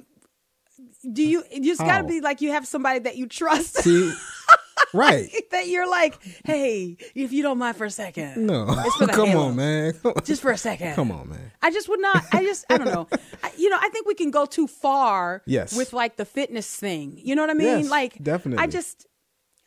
[1.10, 1.42] do you?
[1.50, 3.76] You just got to be like you have somebody that you trust.
[3.78, 4.12] See,
[4.92, 5.30] right?
[5.50, 8.46] that you're like, hey, if you don't mind for a second.
[8.46, 9.94] No, It's for the come on, man.
[10.24, 10.94] Just for a second.
[10.94, 11.52] Come on, man.
[11.62, 12.24] I just would not.
[12.32, 12.64] I just.
[12.70, 13.08] I don't know.
[13.42, 15.42] I, you know, I think we can go too far.
[15.46, 15.76] Yes.
[15.76, 17.18] With like the fitness thing.
[17.22, 17.80] You know what I mean?
[17.80, 18.62] Yes, like definitely.
[18.62, 19.06] I just.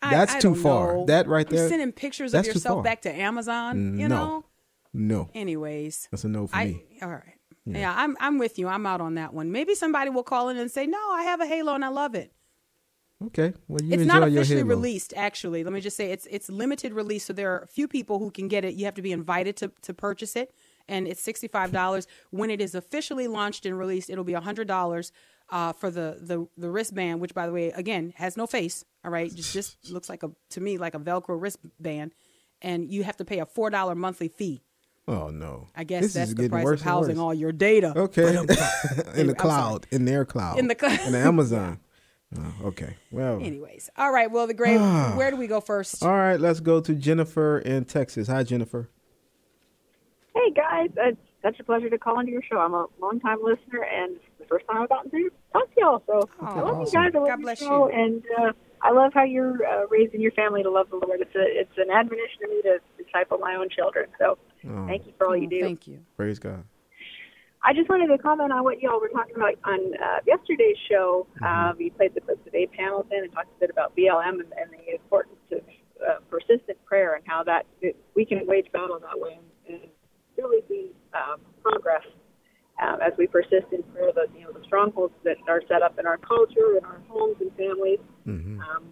[0.01, 0.97] I, That's I too far.
[0.97, 1.05] know.
[1.05, 3.97] That right You're there, sending pictures of yourself back to Amazon.
[3.97, 4.45] You no, know.
[4.93, 6.09] no, Anyways.
[6.11, 6.83] that's a no for me.
[7.01, 7.23] all right.
[7.65, 7.93] Yeah.
[7.95, 8.67] I'm I'm with you.
[8.67, 9.51] I'm out on that one.
[9.51, 12.15] Maybe somebody will call in and say, "No, I have a Halo and I love
[12.15, 12.33] it."
[13.27, 15.63] Okay, well you it's not officially released, actually.
[15.63, 18.31] Let me just say it's it's limited release, so there are a few people who
[18.31, 18.73] can get it.
[18.73, 20.53] You have to be invited to to purchase it,
[20.89, 22.05] and it's sixty five dollars.
[22.31, 25.13] when it is officially launched and released, it'll be hundred dollars
[25.49, 28.83] uh, for the, the the wristband, which by the way, again has no face.
[29.05, 32.13] All right, just just looks like a to me like a Velcro wristband,
[32.61, 34.63] and you have to pay a four dollar monthly fee.
[35.07, 35.67] Oh no!
[35.75, 37.93] I guess This that's the getting price worse of housing all your data.
[37.95, 38.45] Okay, in
[39.27, 40.99] the I'm cloud, in their cloud, In the cloud.
[41.05, 41.79] in the Amazon.
[42.35, 44.31] Oh, okay, well, Anyways, all right.
[44.31, 44.79] Well, the great.
[44.79, 46.01] where do we go first?
[46.01, 46.39] all right.
[46.39, 48.27] Let's go to Jennifer in Texas.
[48.27, 48.89] Hi, Jennifer.
[50.33, 52.57] Hey guys, it's such a pleasure to call into your show.
[52.57, 55.79] I'm a long time listener, and it's the first time I've gotten to talk to
[55.79, 56.03] y'all.
[56.07, 57.11] So I love you guys.
[57.13, 57.93] I love God bless show, you.
[58.03, 58.51] and uh,
[58.83, 61.21] I love how you're uh, raising your family to love the Lord.
[61.21, 64.07] It's a it's an admonition to me to disciple my own children.
[64.19, 65.61] So Oh, thank you for all you do.
[65.61, 65.99] Thank you.
[66.15, 66.63] praise God.
[67.65, 71.27] I just wanted to comment on what y'all were talking about on uh, yesterday's show.
[71.45, 74.51] Uh, you played the clips of Abe Hamilton and talked a bit about BLM and,
[74.59, 75.61] and the importance of
[76.05, 79.89] uh, persistent prayer and how that it, we can wage battle that way and, and
[80.37, 82.03] really see um, progress
[82.83, 84.11] um, as we persist in prayer.
[84.13, 87.37] The you know the strongholds that are set up in our culture, in our homes
[87.39, 87.99] and families.
[88.61, 88.85] Um,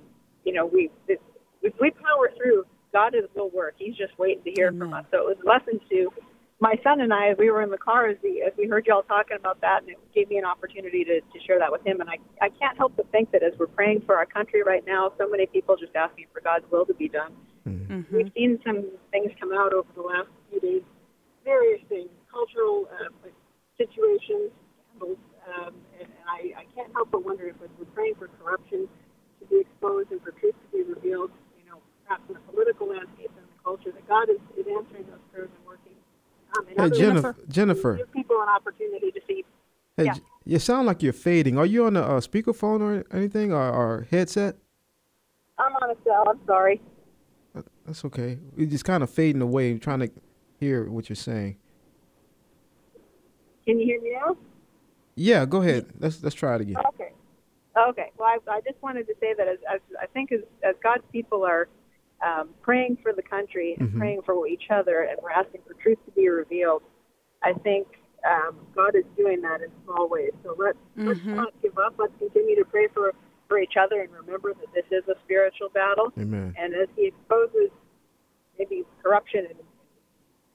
[0.43, 1.21] you know we it,
[1.61, 3.75] if we power through, God is will work.
[3.77, 5.05] He's just waiting to hear from us.
[5.11, 6.11] So it was a lesson to
[6.59, 8.85] my son and I, as we were in the car, as we as we heard
[8.85, 11.85] y'all talking about that, and it gave me an opportunity to, to share that with
[11.85, 11.99] him.
[12.01, 14.85] And I I can't help but think that as we're praying for our country right
[14.85, 17.33] now, so many people just asking for God's will to be done.
[17.67, 18.15] Mm-hmm.
[18.15, 20.83] We've seen some things come out over the last few days,
[21.43, 23.09] various things, cultural uh,
[24.31, 24.51] situations,
[24.95, 25.17] scandals,
[25.47, 28.87] um, and, and I, I can't help but wonder if we're praying for corruption
[29.39, 32.89] to be exposed and for truth to be revealed, you know, perhaps in the political
[32.89, 35.93] landscape and the culture, that God is, is answering those prayers and working.
[36.57, 37.35] Um, and Hey, other Jennifer.
[37.49, 37.95] Jennifer.
[37.97, 39.45] give people an opportunity to see.
[39.97, 40.13] Hey, Yeah.
[40.13, 41.57] J- you sound like you're fading.
[41.57, 44.55] Are you on a uh, speakerphone or anything, or, or headset?
[45.59, 46.23] I'm on a cell.
[46.27, 46.81] I'm sorry.
[47.85, 48.39] That's okay.
[48.55, 50.09] You're just kind of fading away, trying to
[50.59, 51.57] hear what you're saying.
[53.65, 54.35] Can you hear me now?
[55.15, 55.87] Yeah, go ahead.
[55.99, 56.77] Let's let's try it again.
[56.93, 57.11] Okay.
[57.77, 58.11] Okay.
[58.17, 61.03] Well, I, I just wanted to say that as, as I think as, as God's
[61.11, 61.67] people are
[62.25, 63.97] um, praying for the country and Mhm.
[63.97, 66.83] praying for each other, and we're asking for truth to be revealed,
[67.43, 67.87] I think
[68.23, 70.31] um, God is doing that in small ways.
[70.43, 71.35] So let's let's Mhm.
[71.35, 71.95] not give up.
[71.97, 73.13] Let's continue to pray for
[73.47, 76.13] for each other and remember that this is a spiritual battle.
[76.17, 76.53] Amen.
[76.57, 77.69] And as He exposes
[78.57, 79.57] maybe corruption in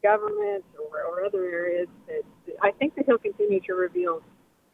[0.03, 2.23] government or, or other areas, that
[2.63, 4.23] I think that He'll continue to reveal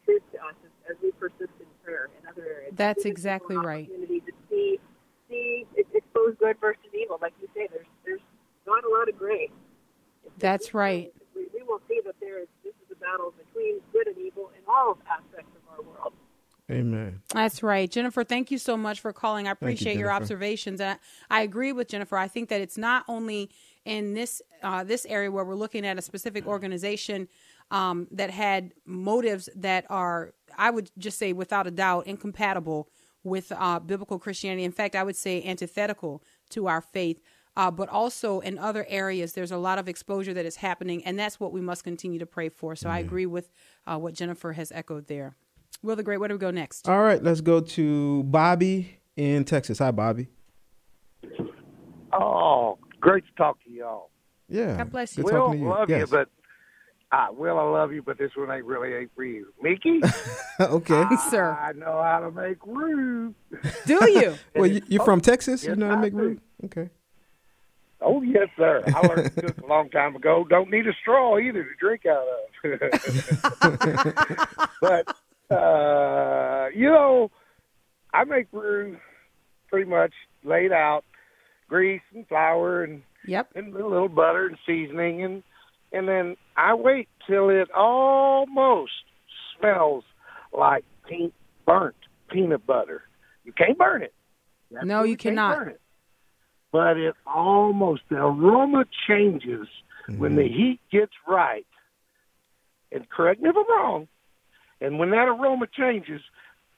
[0.05, 2.73] truth to us as, as we persist in prayer in other areas.
[2.75, 3.87] That's exactly right.
[3.87, 4.79] Opportunity to see
[5.29, 7.67] see it, expose good versus evil, like you say.
[7.71, 8.21] There's there's
[8.67, 9.49] not a lot of gray.
[10.39, 11.13] That's right.
[11.35, 14.51] We, we will see that there is this is a battle between good and evil
[14.55, 16.13] in all aspects of our world.
[16.71, 17.21] Amen.
[17.33, 17.91] That's right.
[17.91, 19.47] Jennifer, thank you so much for calling.
[19.47, 20.79] I you, appreciate your observations.
[20.79, 20.97] And
[21.29, 22.17] I, I agree with Jennifer.
[22.17, 23.49] I think that it's not only
[23.85, 27.27] in this uh, this area where we're looking at a specific organization
[27.73, 32.87] um, that had motives that are, I would just say, without a doubt, incompatible
[33.23, 34.63] with uh, biblical Christianity.
[34.63, 37.19] In fact, I would say antithetical to our faith.
[37.55, 41.19] Uh, but also in other areas, there's a lot of exposure that is happening, and
[41.19, 42.75] that's what we must continue to pray for.
[42.75, 43.51] So I agree with
[43.85, 45.35] uh, what Jennifer has echoed there.
[45.83, 46.89] Will the Great, where do we go next?
[46.89, 49.77] All right, let's go to Bobby in Texas.
[49.79, 50.29] Hi, Bobby.
[52.11, 54.09] Oh, great to talk to y'all.
[54.49, 54.77] Yeah.
[54.77, 55.99] God bless Good Will, talking love yes.
[55.99, 56.29] you, but
[57.13, 59.47] uh, Will, I love you, but this one ain't really ain't for you.
[59.61, 60.01] Mickey,
[60.59, 61.03] okay.
[61.29, 61.51] Sir.
[61.51, 63.35] I know how to make room.
[63.85, 64.35] Do you?
[64.55, 65.63] Well, you, you're from Texas.
[65.63, 66.17] you know how to I make do.
[66.19, 66.41] room.
[66.65, 66.89] Okay.
[68.01, 68.83] Oh yes, sir.
[68.87, 70.45] I learned to cook a long time ago.
[70.49, 72.39] Don't need a straw either to drink out of.
[74.81, 75.07] but
[75.55, 77.31] uh, you know,
[78.13, 78.97] I make roux
[79.69, 81.03] pretty much laid out,
[81.69, 83.51] grease and flour and Yep.
[83.55, 85.43] and a little butter and seasoning and
[85.93, 88.91] and then I wait till it almost
[89.57, 90.03] smells
[90.51, 91.33] like pink
[91.65, 91.95] burnt
[92.29, 93.03] peanut butter.
[93.43, 94.13] You can't burn it.
[94.71, 95.57] That's No, what you cannot.
[95.57, 95.81] burn it.
[96.71, 99.67] But it almost the aroma changes
[100.17, 100.53] when the mm-hmm.
[100.57, 101.65] heat gets right.
[102.91, 104.07] And correct me if I'm wrong.
[104.81, 106.21] And when that aroma changes,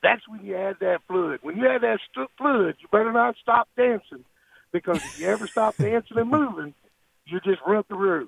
[0.03, 1.39] That's when you add that fluid.
[1.41, 4.23] When you add that st- fluid, you better not stop dancing
[4.71, 6.75] because if you ever stop dancing and moving,
[7.25, 8.27] you just run through.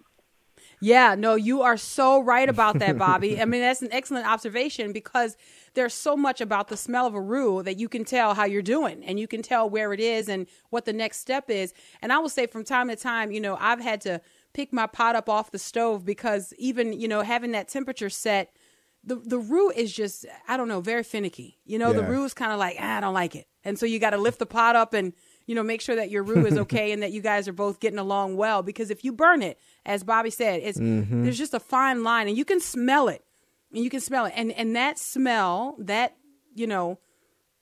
[0.79, 3.41] Yeah, no, you are so right about that, Bobby.
[3.41, 5.37] I mean, that's an excellent observation because
[5.73, 8.61] there's so much about the smell of a roux that you can tell how you're
[8.61, 11.73] doing and you can tell where it is and what the next step is.
[12.01, 14.21] And I will say from time to time, you know, I've had to
[14.53, 18.55] pick my pot up off the stove because even, you know, having that temperature set,
[19.03, 21.59] the, the roux is just, I don't know, very finicky.
[21.65, 22.09] You know, the Yeah.
[22.09, 23.47] roux is kind of like, ah, I don't like it.
[23.63, 25.13] And so you got to lift the pot up and,
[25.47, 27.79] you know, make sure that your roux is okay and that you guys are both
[27.79, 28.61] getting along well.
[28.61, 31.23] Because if you burn it, as Bobby said, it's Mhm.
[31.23, 33.23] there's just a fine line and you can smell it.
[33.73, 34.33] And you can smell it.
[34.35, 36.15] And and that smell, that,
[36.53, 36.99] you know,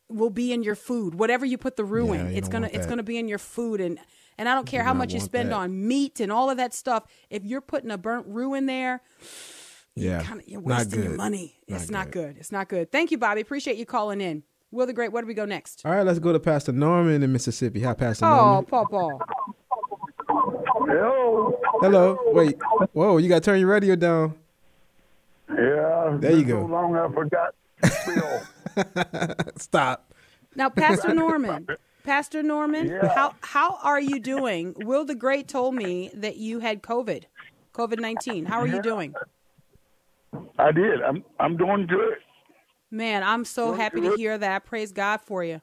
[0.10, 1.16] will be in your food.
[1.16, 3.80] Whatever you put the roux Yeah, in, it's gonna it's gonna be in your food
[3.82, 3.98] and
[4.38, 5.56] and I don't care how much you spend that.
[5.56, 7.06] on meat and all of that stuff.
[7.30, 9.02] If you're putting a burnt roux in there,
[9.96, 11.06] Yeah, kinda, you're not wasting good.
[11.10, 11.56] your money.
[11.70, 12.38] Not it's not good.
[12.38, 12.92] It's not good.
[12.92, 13.42] Thank you, Bobby.
[13.42, 14.44] Appreciate you calling in.
[14.76, 15.84] Will the Great, where do we go next?
[15.86, 17.82] All right, let's go to Pastor Norman in Mississippi.
[17.84, 18.42] Hi, Pastor Norman.
[18.42, 18.66] Oh, Norman.
[18.66, 19.22] Paul Paul.
[20.28, 21.60] Hello.
[21.80, 22.18] Hello.
[22.34, 22.58] Wait.
[22.92, 24.36] Whoa, you got to turn your radio down.
[25.50, 26.18] Yeah.
[26.20, 26.68] There you been go.
[26.68, 27.56] So long I forgot.
[28.06, 29.46] Bill.
[29.58, 30.14] Stop.
[30.58, 31.68] Now, Pastor Norman,
[32.04, 33.14] Pastor Norman, Yeah.
[33.16, 34.74] how how are you doing?
[34.80, 37.24] Will the Great told me that you had COVID,
[37.74, 38.44] COVID nineteen.
[38.46, 39.14] How are you doing?
[40.60, 41.02] I did.
[41.02, 42.16] I'm I'm doing good.
[42.96, 44.64] Man, I'm so Doing happy to hear that.
[44.64, 45.62] Praise God for you.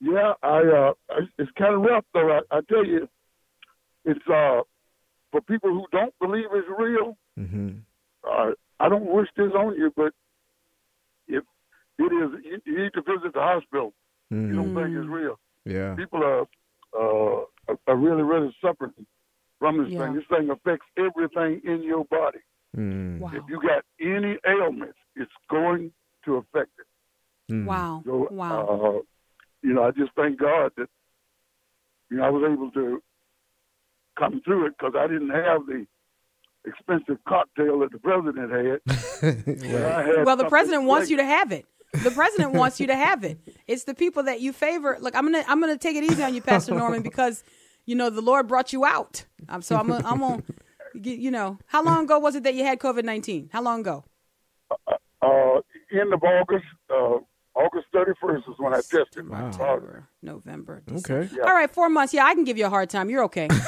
[0.00, 2.30] Yeah, I uh, it's- it's kind of rough though.
[2.30, 3.08] I, I tell you,
[4.04, 4.60] it's uh,
[5.32, 7.18] for people who don't believe it's real.
[7.38, 7.78] Mm-hmm.
[8.24, 10.12] Uh, I don't wish this on you, but
[11.26, 11.42] if
[11.98, 13.92] it is, you, you need to visit the hospital.
[14.30, 15.36] You don't think it's real.
[15.64, 15.96] Yeah.
[15.96, 16.42] People are
[16.96, 18.92] uh, are- are really really suffering
[19.58, 20.04] from this Yeah.
[20.06, 20.14] thing.
[20.14, 22.38] This thing affects everything in your body.
[22.76, 23.20] Mm.
[23.34, 25.92] If you got any ailments, it's going
[26.24, 27.52] to affect it.
[27.52, 27.64] Mm.
[27.66, 28.02] Wow.
[28.06, 28.66] So, Wow.
[28.66, 29.02] uh,
[29.62, 30.88] you know, I just thank God that
[32.10, 33.02] you know I was able to
[34.18, 35.86] come through it because I didn't have the
[36.64, 38.80] expensive cocktail that the president had.
[39.20, 41.10] But had Well, the president wants great.
[41.12, 41.66] you to have it.
[42.02, 43.38] The president wants you to have it.
[43.66, 44.96] It's the people that you favor.
[45.00, 47.44] Look, I'm gonna I'm gonna take it easy on you, Pastor Norman, because
[47.84, 49.24] you know the Lord brought you out.
[49.48, 50.42] Um, so I'm gonna, I'm gonna
[51.00, 53.50] get, you know how long ago was it that you had COVID nineteen?
[53.52, 54.04] How long ago?
[55.22, 55.60] Uh,
[55.92, 57.18] end of August, uh,
[57.54, 59.30] August 31st is when I tested.
[59.30, 60.82] October, November.
[60.90, 61.28] Okay.
[61.44, 62.14] All right, four months.
[62.14, 63.10] Yeah, I can give you a hard time.
[63.10, 63.48] You're okay.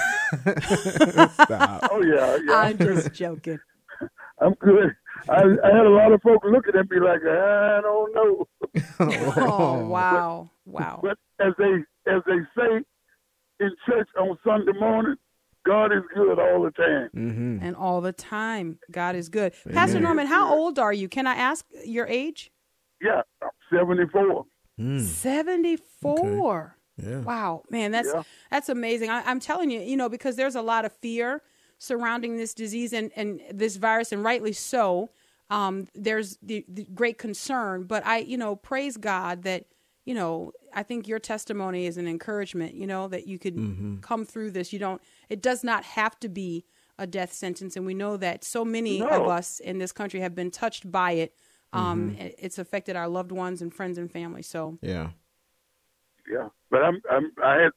[1.90, 2.56] Oh yeah, yeah.
[2.56, 3.58] I'm just joking.
[4.40, 4.94] I'm good.
[5.28, 8.48] I, I had a lot of folks looking at me like I don't know.
[9.00, 11.00] Oh wow, wow.
[11.02, 11.74] But as they
[12.10, 12.82] as they say
[13.60, 15.16] in church on Sunday morning,
[15.64, 17.08] God is good all the time.
[17.14, 17.58] Mm-hmm.
[17.62, 19.52] And all the time, God is good.
[19.72, 21.08] Pastor Norman, how old are you?
[21.08, 22.50] Can I ask your age?
[23.00, 24.44] Yeah, I'm 74.
[24.80, 25.00] Mm.
[25.00, 26.76] 74.
[27.02, 27.18] Yeah.
[27.20, 28.22] Wow, man, that's Yeah.
[28.50, 29.10] that's amazing.
[29.10, 31.42] I, I'm telling you, you know, because there's a lot of fear
[31.78, 35.10] surrounding this disease and, and this virus, and rightly so.
[35.50, 39.66] Um, there's the, the great concern, but I, you know, praise God that,
[40.04, 42.74] you know, I think your testimony is an encouragement.
[42.74, 44.00] You know that you could Mm-hmm.
[44.00, 44.72] come through this.
[44.72, 45.00] You don't.
[45.28, 46.64] It does not have to be
[46.98, 49.08] a death sentence, and we know that so many No.
[49.08, 51.34] of us in this country have been touched by it.
[51.72, 52.20] Um, Mm-hmm.
[52.20, 54.42] it- it's affected our loved ones and friends and family.
[54.42, 55.10] So Yeah.
[56.30, 57.72] Yeah, but I'm, I'm I had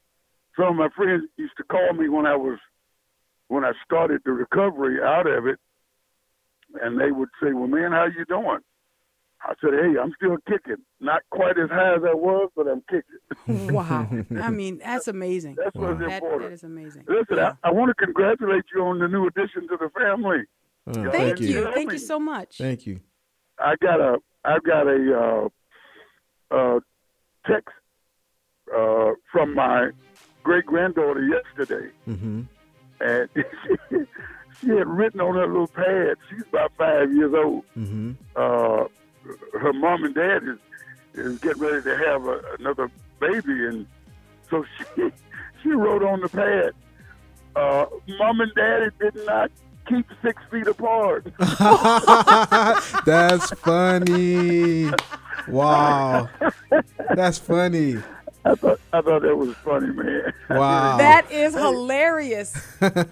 [0.55, 2.59] some of my friends used to call me when I was
[3.47, 5.59] when I started the recovery out of it,
[6.81, 8.59] and they would say, "Well, man, how you doing?"
[9.47, 10.83] I said, "Hey, I'm still kicking.
[10.99, 14.09] Not quite as high as I was, but I'm kicking." Wow.
[14.41, 15.55] I mean, that's amazing.
[15.55, 16.41] That's what's That- important.
[16.43, 17.03] that is amazing.
[17.07, 20.39] Listen, I, I want to congratulate you on the new addition to the family.
[20.87, 21.63] Oh, Y'all Thank you.
[21.63, 22.57] tell Thank you so much.
[22.57, 22.99] Thank you.
[23.59, 25.49] I got a I got a
[26.51, 26.79] uh, uh,
[27.47, 27.73] text
[28.75, 29.89] uh, from my
[30.43, 32.41] great granddaughter yesterday, Mm-hmm.
[33.01, 33.29] and
[33.89, 33.97] she,
[34.61, 36.15] she had written on her little pad.
[36.29, 37.63] She's about five years old.
[37.77, 38.11] Mm-hmm.
[39.59, 40.57] Her mom and dad is
[41.13, 43.85] is getting ready to have a, another baby, and
[44.49, 44.65] so
[44.95, 45.11] she
[45.63, 46.73] she wrote on the pad,
[47.55, 47.85] uh,
[48.19, 49.51] "Mom and Daddy did not
[49.87, 51.27] keep six feet apart."
[53.05, 54.91] That's funny.
[55.47, 56.29] Wow.
[57.15, 57.97] That's funny.
[58.45, 60.33] I thought I thought that was funny, man.
[60.49, 60.97] Wow.
[61.05, 62.55] That is hilarious.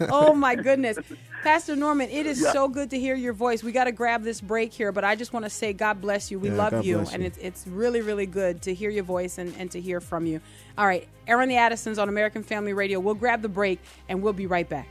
[0.02, 0.98] oh my goodness.
[1.44, 2.54] Pastor Norman, it is Yeah.
[2.54, 3.64] so good to hear your voice.
[3.64, 6.32] We got to grab this break here, but I just want to say God bless
[6.32, 6.40] you.
[6.40, 7.28] We Yeah, love God you, and you.
[7.28, 10.40] it's it's really really good to hear your voice and, and to hear from you.
[10.78, 13.00] All right, Airing the Addisons on American Family Radio.
[13.00, 14.88] We'll grab the break and we'll be right back.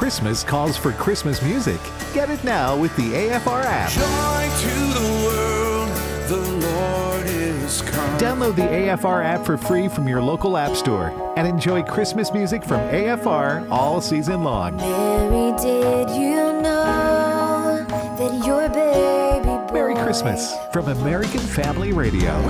[0.00, 1.78] Christmas calls for Christmas music.
[2.14, 3.90] Get it now with the AFR app.
[3.90, 5.90] Joy to the world,
[6.26, 8.18] the Lord is come.
[8.18, 12.64] Download the AFR app for free from your local app store and enjoy Christmas music
[12.64, 14.76] from AFR all season long.
[14.76, 22.40] Mary, did you know that your baby boy Merry Christmas from American Family Radio.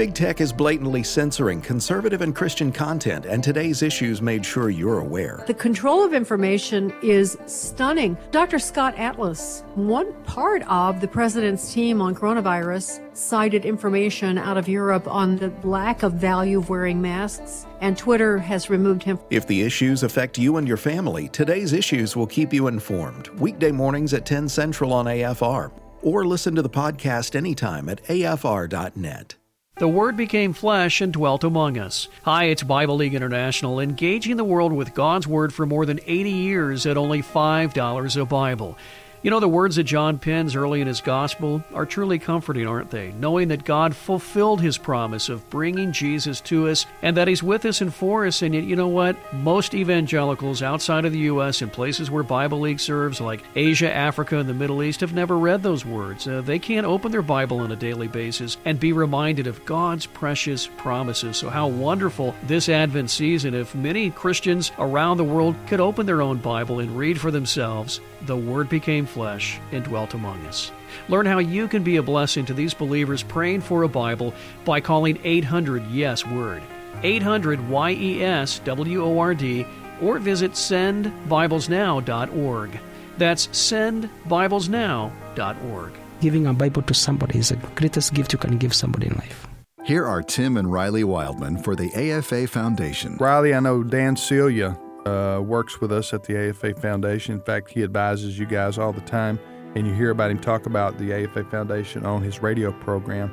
[0.00, 5.00] Big Tech is blatantly censoring conservative and Christian content, and today's issues made sure you're
[5.00, 5.44] aware.
[5.46, 8.16] The control of information is stunning.
[8.30, 8.58] Dr.
[8.58, 15.06] Scott Atlas, one part of the president's team on coronavirus, cited information out of Europe
[15.06, 19.18] on the lack of value of wearing masks, and Twitter has removed him.
[19.28, 23.28] If the issues affect you and your family, today's issues will keep you informed.
[23.38, 25.70] Weekday mornings at 10 Central on AFR,
[26.00, 29.34] or listen to the podcast anytime at afr.net.
[29.80, 32.06] The Word became flesh and dwelt among us.
[32.24, 36.30] Hi, it's Bible League International, engaging the world with God's Word for more than 80
[36.30, 38.76] years at only $5 a Bible.
[39.22, 42.88] You know, the words that John pens early in his gospel are truly comforting, aren't
[42.88, 43.12] they?
[43.12, 47.66] Knowing that God fulfilled his promise of bringing Jesus to us and that he's with
[47.66, 48.40] us and for us.
[48.40, 49.16] And yet, you know what?
[49.34, 51.60] Most evangelicals outside of the U.S.
[51.60, 55.36] in places where Bible League serves, like Asia, Africa, and the Middle East, have never
[55.36, 56.26] read those words.
[56.26, 60.06] Uh, they can't open their Bible on a daily basis and be reminded of God's
[60.06, 61.36] precious promises.
[61.36, 66.22] So, how wonderful this Advent season if many Christians around the world could open their
[66.22, 68.00] own Bible and read for themselves.
[68.22, 70.70] The Word became flesh and dwelt among us.
[71.08, 74.80] Learn how you can be a blessing to these believers praying for a Bible by
[74.80, 76.62] calling 800 Yes Word.
[77.02, 79.66] 800 Y E S W O R D
[80.02, 82.80] or visit sendbiblesnow.org.
[83.18, 85.92] That's sendbiblesnow.org.
[86.20, 89.48] Giving a Bible to somebody is the greatest gift you can give somebody in life.
[89.84, 93.16] Here are Tim and Riley Wildman for the AFA Foundation.
[93.18, 97.34] Riley, I know Dan Celia uh, works with us at the AFA Foundation.
[97.34, 99.38] In fact, he advises you guys all the time,
[99.74, 103.32] and you hear about him talk about the AFA Foundation on his radio program.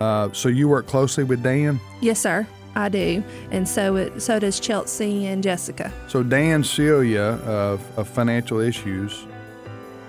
[0.00, 1.80] Uh, so you work closely with Dan.
[2.00, 5.92] Yes, sir, I do, and so it, so does Chelsea and Jessica.
[6.06, 9.26] So Dan Celia of, of Financial Issues,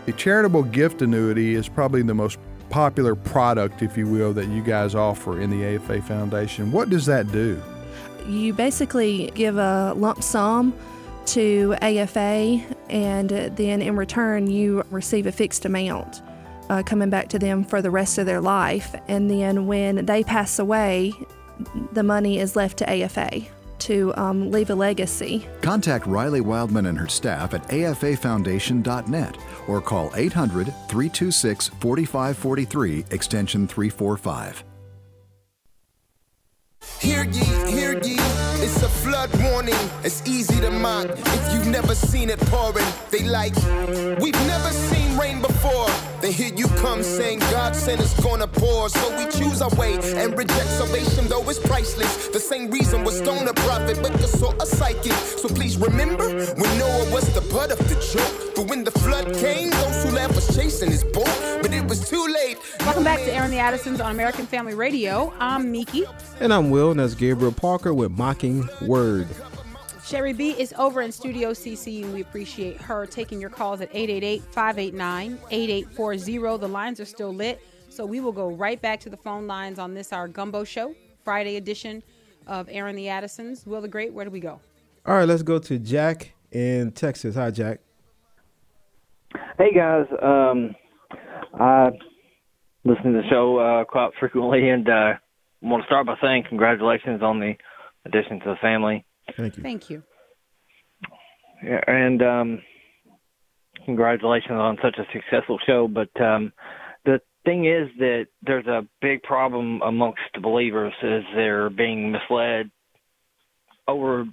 [0.05, 4.63] the charitable gift annuity is probably the most popular product, if you will, that you
[4.63, 6.71] guys offer in the AFA Foundation.
[6.71, 7.61] What does that do?
[8.27, 10.73] You basically give a lump sum
[11.27, 16.21] to AFA, and then in return, you receive a fixed amount
[16.69, 18.95] uh, coming back to them for the rest of their life.
[19.07, 21.13] And then when they pass away,
[21.93, 23.41] the money is left to AFA
[23.79, 25.47] to um, leave a legacy.
[25.61, 34.63] Contact Riley Wildman and her staff at afafoundation.net or call 800 326 4543, extension 345.
[36.99, 37.68] Hear ye, ye,
[38.71, 39.75] it's a flood warning.
[40.03, 42.85] It's easy to mock if you've never seen it pouring.
[43.11, 43.55] They like,
[44.21, 45.89] we've never seen rain before.
[46.21, 48.89] Then here you come saying God sent us gonna pour.
[48.89, 52.29] So we choose our way and reject salvation, though it's priceless.
[52.29, 55.11] The same reason was stone a prophet, but the soul a psychic.
[55.11, 58.55] So please remember when Noah was the butt of the joke.
[58.55, 61.31] But when the flood came, those who laughed was chasing his boat.
[61.61, 62.57] But it was too late.
[62.81, 65.33] Welcome back to Airing the Addisons on American Family Radio.
[65.39, 66.05] I'm Miki.
[66.41, 68.67] And I'm Will, and that's Gabriel Parker with Mocking
[69.09, 69.27] Word.
[70.03, 73.89] Sherry B is over in Studio CC, and we appreciate her taking your calls at
[73.91, 76.57] 888 589 8840.
[76.57, 79.79] The lines are still lit, so we will go right back to the phone lines
[79.79, 82.03] on this, our Gumbo Show, Friday edition
[82.47, 83.65] of Airing the Addisons.
[83.65, 84.59] Will the Great, where do we go?
[85.05, 87.35] All right, let's go to Jack in Texas.
[87.35, 87.79] Hi, Jack.
[89.57, 90.75] Hey guys, um,
[91.59, 91.89] I
[92.83, 95.13] listen to the show uh, quite frequently, and uh,
[95.61, 97.55] want to start by saying congratulations on the
[98.09, 99.05] addition to the family.
[99.37, 99.63] Thank you.
[99.63, 100.03] Thank you.
[101.63, 102.61] Yeah, and um,
[103.85, 105.87] congratulations on such a successful show.
[105.87, 106.53] But um,
[107.05, 112.71] the thing is that there's a big problem amongst the believers is they're being misled
[113.87, 114.25] over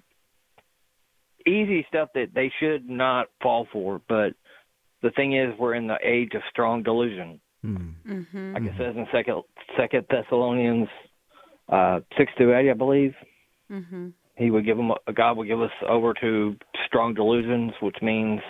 [1.46, 4.00] easy stuff that they should not fall for.
[4.08, 4.34] But
[5.02, 7.40] the thing is, we're in the age of strong delusion.
[7.64, 8.54] Mm-hmm.
[8.54, 9.42] Like it says in Second
[9.76, 10.88] Second Thessalonians
[11.68, 13.14] uh, six to eight, I believe.
[13.70, 14.08] Mm-hmm.
[14.36, 16.56] He would give them God would give us over to
[16.86, 18.40] strong delusions, which means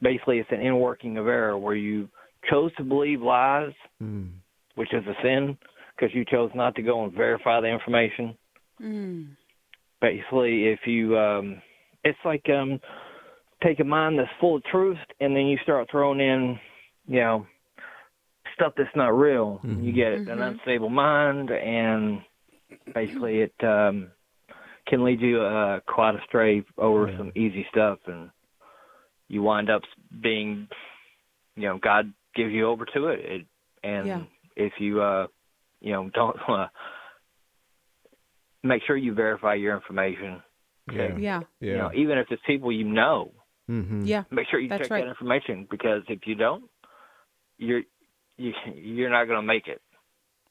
[0.00, 2.08] basically it's an inworking of error where you
[2.50, 3.72] chose to believe lies,
[4.02, 4.30] Mm.
[4.76, 5.56] which is a sin
[5.96, 8.36] because you chose not to go and verify the information.
[8.80, 9.28] Mm.
[10.00, 11.62] Basically, if you, um,
[12.04, 12.80] it's like um,
[13.62, 16.58] take a mind that's full of truth and then you start throwing in,
[17.06, 17.46] you know,
[18.54, 19.60] stuff that's not real.
[19.64, 19.82] Mm-hmm.
[19.84, 20.50] You get an Mhm.
[20.52, 22.20] unstable mind, and
[22.94, 24.10] basically it um,
[24.86, 28.30] can lead you uh, quite astray over some easy stuff, and
[29.28, 29.82] you wind up
[30.22, 30.68] being,
[31.56, 33.46] you know, God gives you over to it, it
[33.82, 34.22] and Yeah.
[34.56, 35.26] if you, uh,
[35.80, 36.68] you know, don't uh,
[38.62, 40.42] make sure you verify your information.
[40.92, 41.16] Yeah.
[41.18, 41.40] Yeah.
[41.60, 43.32] You know, even if it's people you know,
[43.70, 44.04] Mm-hmm.
[44.04, 44.24] Yeah.
[44.30, 45.04] make sure you That's check right.
[45.04, 46.64] that information because if you don't,
[47.56, 47.80] you're
[48.36, 49.80] you, you're not going to make it.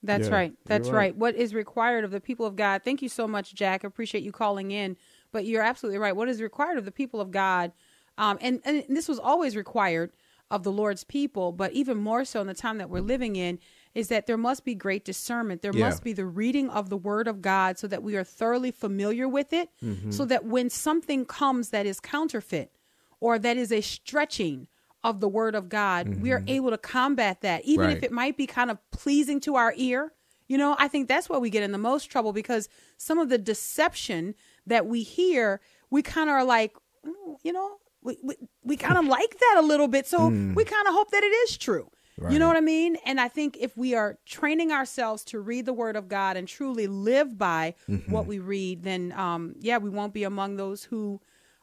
[0.04, 0.54] That's Yeah, right.
[0.66, 0.98] That's right.
[0.98, 1.16] right.
[1.18, 2.82] What is required of the people of God?
[2.84, 3.84] Thank you so much, Jack.
[3.84, 4.98] I appreciate you calling in.
[5.32, 6.16] But you're absolutely right.
[6.16, 7.72] What is required of the people of God,
[8.18, 10.12] um, and and this was always required
[10.52, 13.58] of the Lord's people, but even more so in the time that we're living in,
[13.96, 15.64] is that there must be great discernment.
[15.64, 15.86] There Yeah.
[15.86, 19.28] must be the reading of the Word of God, so that we are thoroughly familiar
[19.28, 20.14] with it, Mhm.
[20.14, 22.72] so that when something comes that is counterfeit
[23.20, 24.68] or that is a stretching
[25.04, 28.38] of the Word of God, we are able to combat that, even if it might
[28.38, 30.14] be kind of pleasing to our ear.
[30.48, 33.30] You know, I think that's where we get in the most trouble because some of
[33.30, 34.36] the deception
[34.68, 36.74] that we hear, we kind of are like,
[37.06, 40.06] "Mm, you know, we, we, we kind of like that a little bit.
[40.06, 40.56] So Mm.
[40.56, 41.90] we kind of hope that it is true.
[42.30, 42.98] You know what I mean?
[43.06, 46.48] And I think if we are training ourselves to read the word of God and
[46.48, 48.08] truly live by Mhm.
[48.10, 51.20] what we read, then um, yeah, we won't be among those who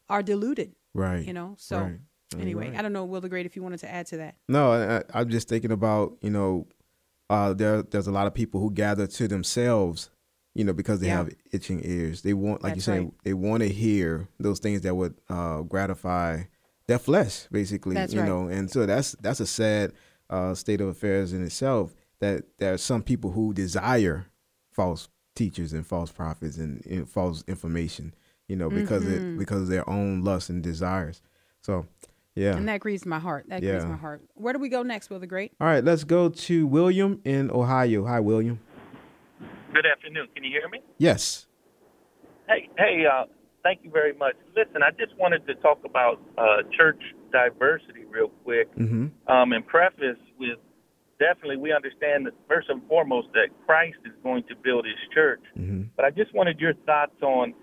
[0.09, 0.75] are deluded.
[0.93, 1.25] Right.
[1.25, 1.55] You know?
[1.59, 2.01] So Right.
[2.33, 2.79] You're anyway, right.
[2.79, 4.37] I don't know, Will the Great, if you wanted to add to that.
[4.49, 6.67] No, I, I'm just thinking about you know,
[7.29, 10.11] uh, there there's a lot of people who gather to themselves,
[10.55, 11.19] you know, because they Yeah.
[11.19, 12.23] have itching ears.
[12.23, 13.13] They want, like That's you say, right.
[13.25, 16.43] they want to hear those things that would uh, gratify
[16.87, 17.95] their flesh, basically.
[17.95, 18.27] That's you right.
[18.27, 19.93] know, and so that's that's a sad
[20.29, 21.95] uh, state of affairs in itself.
[22.21, 24.27] That there are some people who desire
[24.73, 28.13] false teachers and false prophets and, and false information,
[28.47, 29.35] you know, because Mhm.
[29.35, 31.23] it because of their own lusts and desires.
[31.63, 31.87] So,
[32.35, 32.57] yeah.
[32.57, 33.47] And that grieves my heart.
[33.49, 34.23] That grieves my heart.
[34.35, 35.53] Where do we go next, Will the Great?
[35.61, 38.07] All right, let's go to William in Ohio.
[38.07, 38.61] Hi, William.
[39.75, 40.29] Good afternoon.
[40.35, 40.81] Can you hear me?
[40.99, 41.47] Yes.
[42.49, 43.27] Hey, hey, uh,
[43.63, 44.35] thank you very much.
[44.57, 47.01] Listen, I just wanted to talk about uh, church
[47.33, 49.07] diversity real quick Mm-hmm.
[49.33, 50.59] um, and preface with
[51.21, 55.43] definitely we understand that first and foremost that Christ is going to build his church.
[55.57, 55.83] Mm-hmm.
[55.95, 57.55] But I just wanted your thoughts on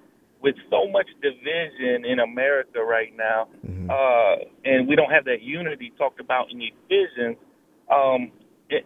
[0.42, 3.48] with so much division in America right now,
[3.90, 4.44] Mm-hmm.
[4.44, 7.38] uh, and we don't have that unity talked about in Ephesians.
[7.94, 8.32] Um,
[8.70, 8.86] it,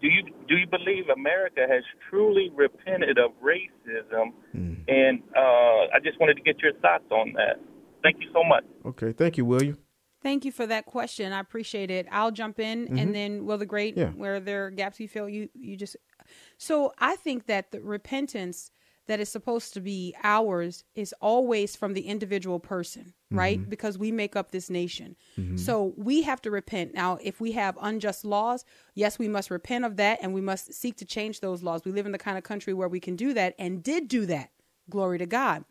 [0.00, 4.32] do you do you believe America has truly repented of racism?
[4.54, 4.76] Mm.
[4.88, 7.60] And uh, I just wanted to get your thoughts on that.
[8.02, 8.64] Thank you so much.
[8.84, 9.78] Okay, thank you, William.
[10.22, 11.32] Thank you for that question.
[11.32, 12.06] I appreciate it.
[12.10, 12.98] I'll jump in Mhm.
[13.00, 14.10] and then Will the Great, Yeah.
[14.10, 15.96] where there are gaps you feel you you just
[16.58, 18.70] so I think that the repentance
[19.06, 23.60] that is supposed to be ours is always from the individual person, right?
[23.60, 23.68] Mhm.
[23.68, 25.16] Because we make up this nation.
[25.38, 25.58] Mhm.
[25.58, 26.94] So we have to repent.
[26.94, 30.72] Now, if we have unjust laws, yes, we must repent of that and we must
[30.72, 31.84] seek to change those laws.
[31.84, 34.24] We live in the kind of country where we can do that and did do
[34.26, 34.50] that.
[34.88, 35.64] Glory to God.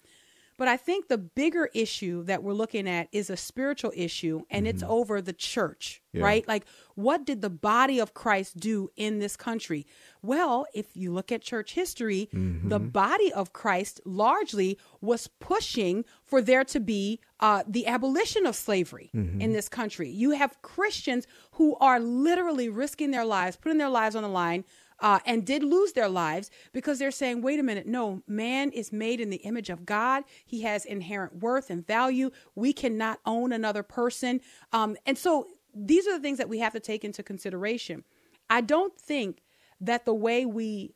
[0.57, 4.67] But I think the bigger issue that we're looking at is a spiritual issue, and
[4.67, 4.91] it's mm-hmm.
[4.91, 6.23] over the church, Yeah.
[6.23, 6.47] right?
[6.47, 9.85] Like, what did the body of Christ do in this country?
[10.21, 12.89] Well, if you look at church history, the mm-hmm.
[12.89, 19.09] body of Christ largely was pushing for there to be uh, the abolition of slavery
[19.13, 19.53] in mm-hmm.
[19.53, 20.09] this country.
[20.09, 24.63] You have Christians who are literally risking their lives, putting their lives on the line
[25.03, 28.93] uh, and did lose their lives because they're saying, wait a minute, no, man is
[28.93, 30.23] made in the image of God.
[30.45, 32.31] He has inherent worth and value.
[32.55, 34.39] We cannot own another person.
[34.71, 38.05] Um, and so these are the things that we have to take into consideration.
[38.49, 39.43] I don't think
[39.81, 40.93] that the way we,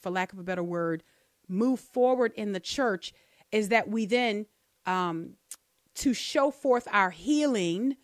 [0.00, 1.04] for lack of a better word,
[1.48, 3.14] move forward in the church
[3.52, 4.46] is that we then,
[4.84, 5.34] um,
[5.94, 7.96] to show forth our healing,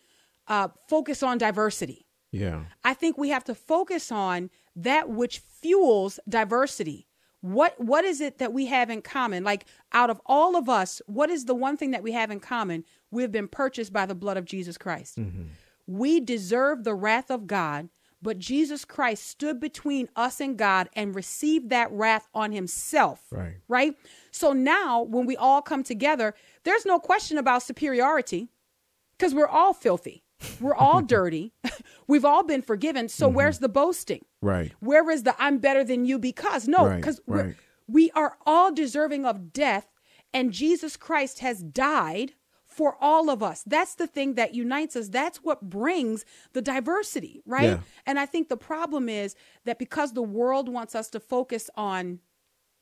[0.47, 2.07] uh, focus on diversity.
[2.31, 2.65] Yeah.
[2.85, 7.07] I think we have to focus on that which fuels diversity.
[7.41, 9.45] What what is it that we have in common?
[9.45, 12.41] Like out of all of us, what is the one thing that we have in
[12.41, 12.85] common?
[13.11, 15.19] We've been purchased by the blood of Jesus Christ.
[15.19, 15.45] Mm-hmm.
[15.87, 17.89] We deserve the wrath of God,
[18.21, 23.23] but Jesus Christ stood between us and God and received that wrath on himself.
[23.31, 23.57] Right.
[23.69, 23.95] Right?
[24.33, 28.49] So now when we all come together, there's no question about superiority
[29.17, 30.25] because we're all filthy.
[30.61, 31.53] We're all dirty.
[32.07, 33.09] We've all been forgiven.
[33.09, 33.37] So mm-hmm.
[33.37, 34.25] where's the boasting?
[34.41, 34.73] Right.
[34.81, 36.69] Where is the I'm better than you because?
[36.69, 37.55] No, Right, because right.
[37.87, 39.89] we are all deserving of death,
[40.33, 42.33] and Jesus Christ has died
[42.67, 43.65] for all of us.
[43.67, 45.09] That's the thing that unites us.
[45.09, 47.65] That's what brings the diversity, right?
[47.65, 47.81] Yeah.
[48.07, 49.35] And I think the problem is
[49.65, 52.21] that because the world wants us to focus on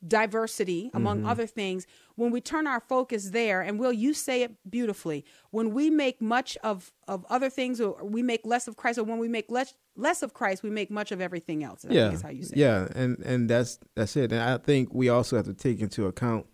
[0.05, 1.27] diversity among Mhm.
[1.29, 5.73] other things when we turn our focus there and will you say it beautifully when
[5.73, 9.17] we make much of of other things or we make less of christ or when
[9.17, 12.21] we make less less of christ we make much of everything else I yeah, is
[12.21, 12.59] how you say it.
[12.59, 14.31] yeah, and and that's that's it.
[14.31, 16.45] And I think we also have to take into account,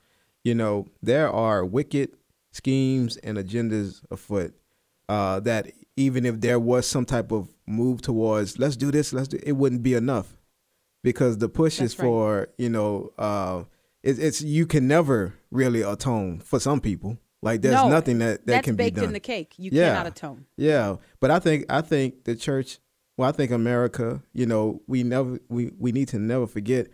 [0.43, 2.15] you know, there are wicked
[2.51, 4.53] schemes and agendas afoot.
[5.09, 9.27] Uh, that even if there was some type of move towards let's do this, let's
[9.27, 10.37] do it, wouldn't be enough
[11.03, 12.05] because the push is right.
[12.05, 13.63] for you know, uh,
[14.01, 17.17] it, it's you can never really atone for some people.
[17.41, 19.05] Like there's No, nothing that that that's can be baked done.
[19.05, 19.53] in the cake.
[19.57, 19.89] You Yeah.
[19.89, 20.45] cannot atone.
[20.57, 22.79] Yeah, but I think I think the church.
[23.17, 24.23] Well, I think America.
[24.33, 26.87] You know, we never we we need to never forget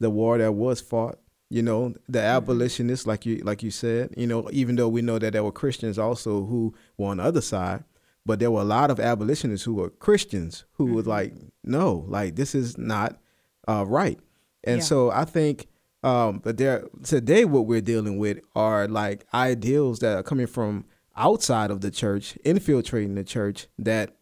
[0.00, 1.18] the war that was fought.
[1.50, 2.36] You know, the Mm-hmm.
[2.36, 4.14] abolitionists, like you like you said.
[4.16, 7.24] You know, even though we know that there were Christians also who were on the
[7.24, 7.84] other side,
[8.24, 10.94] but there were a lot of abolitionists who were Christians who Mm-hmm.
[10.94, 11.34] was like,
[11.64, 13.18] no, like this is not
[13.68, 14.18] uh, right.
[14.64, 14.84] And Yeah.
[14.84, 15.66] so I think,
[16.02, 20.84] um, but there today what we're dealing with are like ideals that are coming from
[21.16, 23.66] outside of the church, infiltrating the church.
[23.78, 24.16] That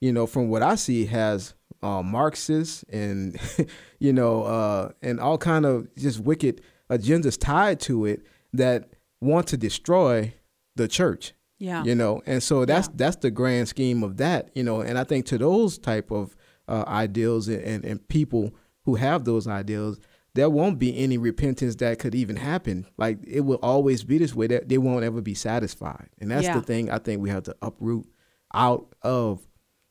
[0.00, 3.38] you know, from what I see, has uh, Marxists and
[3.98, 8.22] you know, uh, and all kind of just wicked agendas tied to it
[8.52, 8.90] that
[9.20, 10.32] want to destroy
[10.76, 11.34] the church.
[11.58, 11.82] Yeah.
[11.84, 14.50] You know, and so that's that's the grand scheme of that.
[14.54, 16.36] You know, and I think to those type of
[16.68, 18.54] uh, ideals and, and and people
[18.88, 20.00] who have those ideals,
[20.34, 22.86] there won't be any repentance that could even happen.
[22.96, 24.46] Like it will always be this way.
[24.46, 26.54] That they won't ever be satisfied, and that's Yeah.
[26.58, 28.06] the thing I think we have to uproot
[28.54, 29.46] out of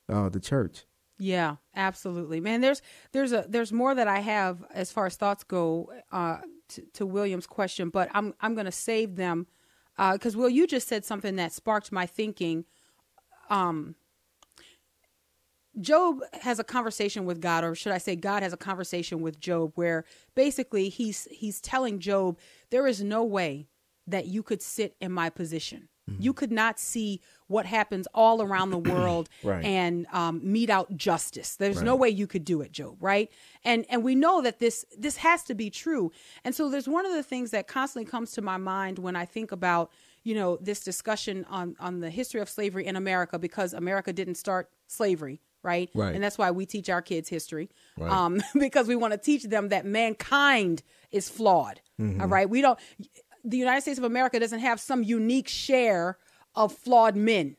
[0.09, 0.85] uh, the church.
[1.19, 2.61] Yeah, absolutely, man.
[2.61, 2.81] There's
[3.11, 6.39] there's a there's more that I have as far as thoughts go uh,
[6.69, 9.45] to, to William's question, but I'm I'm going to save them
[10.13, 12.65] because Will, you just said something that sparked my thinking.
[13.49, 13.95] Um,
[15.79, 19.39] Job has a conversation with God, or should I say, God has a conversation with
[19.39, 20.05] Job, where
[20.35, 22.37] basically he's he's telling Job,
[22.69, 23.67] there is no way
[24.07, 25.89] that you could sit in my position.
[26.19, 29.65] You could not see what happens all around the world Right.
[29.65, 31.57] and um, mete out justice.
[31.57, 32.95] There's no way you could do it, Job.
[33.01, 33.29] Right?
[33.65, 36.13] And and we know that this this has to be true.
[36.45, 39.25] And so there's one of the things that constantly comes to my mind when I
[39.25, 39.91] think about
[40.23, 44.35] you know this discussion on on the history of slavery in America because America didn't
[44.35, 45.41] start slavery.
[45.63, 45.89] Right?
[45.93, 46.13] Right.
[46.15, 47.69] And that's why we teach our kids history.
[47.97, 48.11] Right.
[48.11, 51.81] Um, because we want to teach them that mankind is flawed.
[51.99, 52.21] Mhm.
[52.21, 52.49] All right.
[52.49, 52.79] We don't,
[53.43, 56.17] the United States of America doesn't have some unique share
[56.55, 57.55] of flawed men,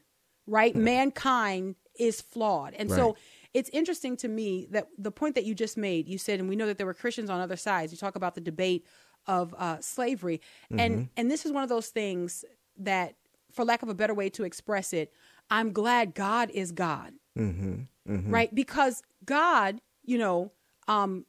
[0.47, 0.75] right?
[0.75, 2.75] Mankind is flawed.
[2.75, 3.17] And so
[3.55, 6.57] it's interesting to me that the point that you just made, you said, and we
[6.57, 7.93] know that there were Christians on other sides.
[7.93, 8.87] You talk about the debate
[9.27, 10.41] of uh, slavery.
[10.71, 11.09] And, Mhm.
[11.17, 12.45] and this is one of those things
[12.79, 13.17] that,
[13.53, 15.13] for lack of a better way to express it,
[15.51, 18.13] I'm glad God is God Mm-hmm.
[18.13, 18.31] mm-hmm.
[18.35, 18.55] right?
[18.55, 20.53] Because God, you know,
[20.87, 21.25] um,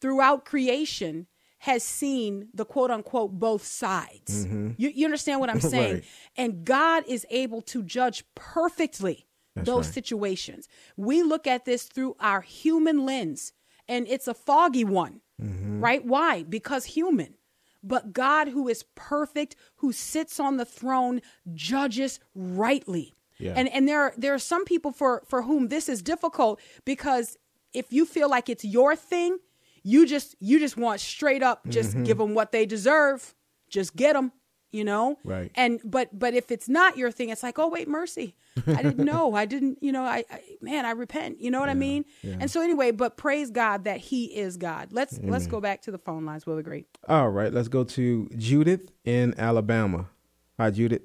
[0.00, 1.26] throughout creation
[1.58, 4.46] has seen the quote unquote both sides.
[4.46, 4.74] Mhm.
[4.76, 5.94] You, you understand what I'm saying?
[5.94, 6.04] Right.
[6.36, 9.94] And God is able to judge perfectly That's those right.
[9.94, 10.66] situations.
[10.96, 13.52] We look at this through our human lens,
[13.88, 15.80] and it's a foggy one, Mm-hmm.
[15.80, 16.04] right?
[16.04, 16.42] Why?
[16.44, 17.34] Because human.
[17.82, 21.20] But God, who is perfect, who sits on the throne,
[21.52, 23.12] judges rightly.
[23.42, 23.54] Yeah.
[23.56, 27.36] And and there are, there are some people for for whom this is difficult because
[27.74, 29.38] if you feel like it's your thing,
[29.82, 32.04] you just you just want straight up just Mhm.
[32.04, 33.34] give them what they deserve,
[33.68, 34.30] just get them,
[34.70, 35.18] you know.
[35.24, 35.50] Right.
[35.54, 38.36] And but but if it's not your thing, it's like oh wait mercy,
[38.66, 41.68] I didn't know, I didn't you know I, I man I repent, you know what
[41.70, 42.04] I mean.
[42.22, 42.36] yeah.
[42.40, 44.92] And so anyway, but praise God that He is God.
[44.92, 46.46] Let's let's go back to the phone lines.
[46.46, 46.84] We'll agree.
[47.08, 50.10] All right, let's go to Judith in Alabama.
[50.58, 51.02] Hi, Judith.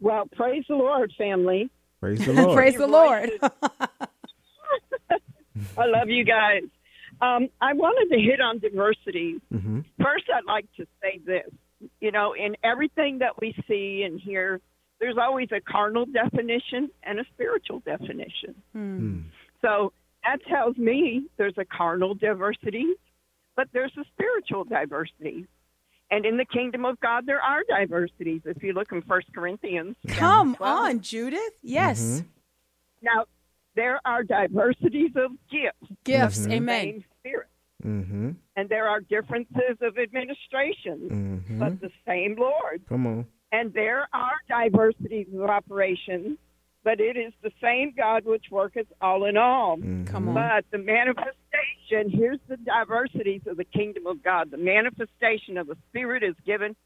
[0.00, 1.70] Well, praise the Lord, family.
[2.00, 2.56] Praise the Lord.
[2.56, 3.30] praise the Lord.
[5.78, 6.62] I love you guys.
[7.20, 9.40] Um, I wanted to hit on diversity.
[9.52, 9.80] Mm-hmm.
[10.02, 11.48] First, I'd like to say this.
[12.00, 14.60] You know, in everything that we see and hear,
[15.00, 18.54] there's always a carnal definition and a spiritual definition.
[18.72, 19.20] Hmm.
[19.62, 19.92] So
[20.24, 22.86] that tells me there's a carnal diversity,
[23.56, 25.46] but there's a spiritual diversity.
[26.10, 28.42] And in the kingdom of God, there are diversities.
[28.44, 30.72] If you look in First Corinthians, Come 12.
[30.78, 31.40] on, Judith.
[31.62, 32.22] Yes.
[33.02, 33.24] Now,
[33.74, 35.92] there are diversities of gifts.
[36.04, 36.46] Gifts.
[36.46, 36.52] Mhm.
[36.52, 36.82] Amen.
[36.84, 37.46] Same spirit.
[37.84, 38.30] Mm-hmm.
[38.56, 41.58] And there are differences of administration, Mm-hmm.
[41.58, 42.82] but the same Lord.
[42.88, 43.26] Come on.
[43.52, 46.38] And there are diversities of operations,
[46.86, 49.76] but it is the same God which worketh all in all.
[49.76, 50.04] Mm-hmm.
[50.04, 50.34] Come on.
[50.34, 54.52] But the manifestation, here's the diversities of the kingdom of God.
[54.52, 56.76] The manifestation of the Spirit is given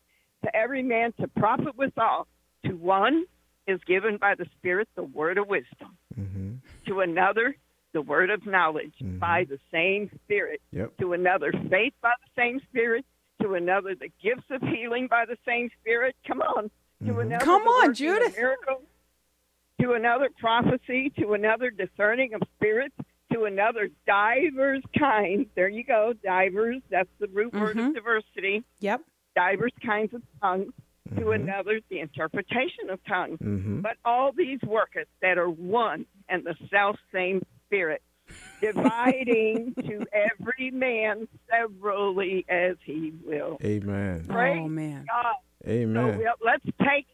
[0.43, 2.27] to every man to profit withal.
[2.65, 3.27] To one
[3.67, 5.99] is given by the Spirit the word of wisdom.
[6.19, 6.53] Mm-hmm.
[6.87, 7.55] To another,
[7.93, 9.19] the word of knowledge mm-hmm.
[9.19, 10.97] by the same Spirit, Yep.
[11.01, 13.05] to another, faith by the same Spirit,
[13.43, 16.17] to another, the gifts of healing by the same Spirit.
[16.27, 16.71] Come on.
[17.05, 17.21] To mm-hmm.
[17.21, 18.37] another, Come on, working Judith.
[18.37, 18.83] Miracles,
[19.81, 22.95] to another, prophecy, to another, discerning of spirits,
[23.33, 25.47] to another, divers kinds.
[25.55, 26.79] There you go, divers.
[26.91, 27.89] That's the root word Mhm.
[27.89, 28.65] of diversity.
[28.81, 29.03] Yep.
[29.37, 30.73] Divers kinds of tongues.
[31.19, 33.39] To another, the interpretation of tongues.
[33.41, 33.83] Mhm.
[33.83, 38.01] But all these worketh that are one and the self same Spirit,
[38.61, 43.59] dividing to every man severally as he will.
[43.65, 44.25] Amen.
[44.29, 45.05] Praise Oh man.
[45.09, 45.35] God.
[45.65, 46.19] So Amen.
[46.19, 47.07] we'll- let's take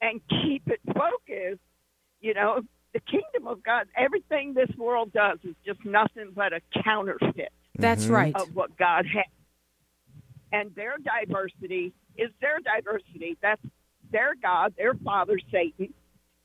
[0.00, 1.60] and keep it focused.
[2.20, 2.60] You know,
[2.92, 8.04] the kingdom of God, everything this world does is just nothing but a counterfeit That's
[8.04, 8.12] mm-hmm.
[8.12, 8.36] right.
[8.36, 9.24] of what God has.
[10.52, 13.36] And their diversity is their diversity.
[13.42, 13.60] That's
[14.10, 15.92] their God, their father, Satan.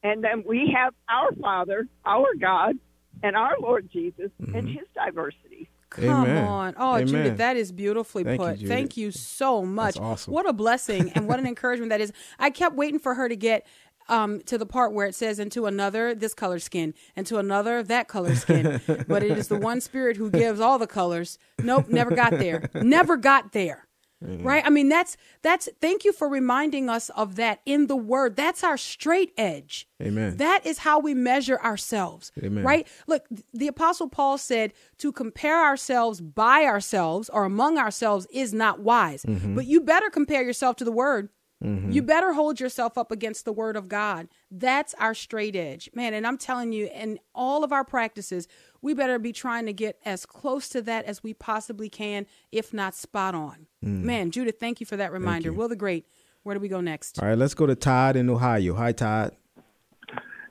[0.04, 2.76] And then we have our Father, our God,
[3.24, 4.68] and our Lord Jesus and mm-hmm.
[4.68, 5.70] his diversity.
[5.92, 6.46] Come Amen.
[6.46, 6.74] on.
[6.78, 7.08] Oh, Amen.
[7.08, 8.56] Judith, that is beautifully Thank put.
[8.56, 8.70] Judith.
[8.70, 9.98] Thank you so much.
[10.00, 10.34] awesome.
[10.34, 12.14] What a blessing and what an encouragement that is.
[12.40, 13.68] I kept waiting for her to get
[14.10, 17.38] um, to the part where it says, and to another, this color skin, and to
[17.38, 18.82] another, that color skin.
[19.08, 21.38] but it is the one spirit who gives all the colors.
[21.62, 22.70] Nope, never got there.
[22.74, 23.88] Never got there.
[24.24, 24.64] Right?
[24.64, 28.36] I mean, that's, that's, thank you for reminding us of that in the word.
[28.36, 29.88] That's our straight edge.
[30.00, 30.38] Amen.
[30.38, 32.32] That is how we measure ourselves.
[32.38, 32.64] Amen.
[32.64, 32.88] Right?
[33.08, 38.82] Look, the apostle Paul said to compare ourselves by ourselves or among ourselves is not
[38.82, 39.24] wise.
[39.24, 39.56] Mhm.
[39.56, 41.30] But you better compare yourself to the word.
[41.64, 41.94] Mhm.
[41.94, 44.28] You better hold yourself up against the word of God.
[44.50, 45.90] That's our straight edge.
[45.94, 48.48] Man, and I'm telling you, in all of our practices,
[48.82, 52.74] we better be trying to get as close to that as we possibly can, if
[52.74, 53.68] not spot on.
[53.84, 54.04] Mm.
[54.04, 55.54] Man, Judith, thank you for that reminder.
[55.54, 56.08] Will the Great,
[56.44, 57.22] where do we go next?
[57.22, 58.74] All right, let's go to Todd in Ohio.
[58.76, 59.36] Hi, Todd.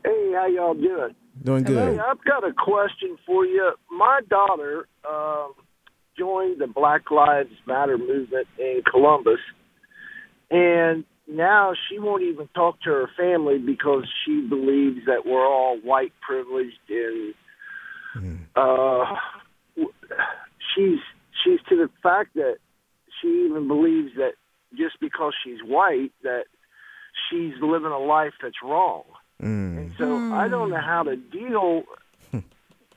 [0.04, 1.14] Hey, how y'all doing?
[1.42, 1.94] Doing good.
[1.94, 3.72] Hey, I've got a question for you.
[3.90, 5.54] My daughter um,
[6.16, 9.40] joined the Black Lives Matter movement in Columbus,
[10.50, 15.76] and now she won't even talk to her family because she believes that we're all
[15.78, 17.34] white privileged and
[18.56, 19.04] uh,
[20.74, 20.98] she's
[21.44, 22.56] she's to the fact that
[23.20, 24.32] she even believes that
[24.76, 26.44] just because she's white that
[27.28, 29.04] she's living a life that's wrong.
[29.40, 31.84] And so I don't know how to deal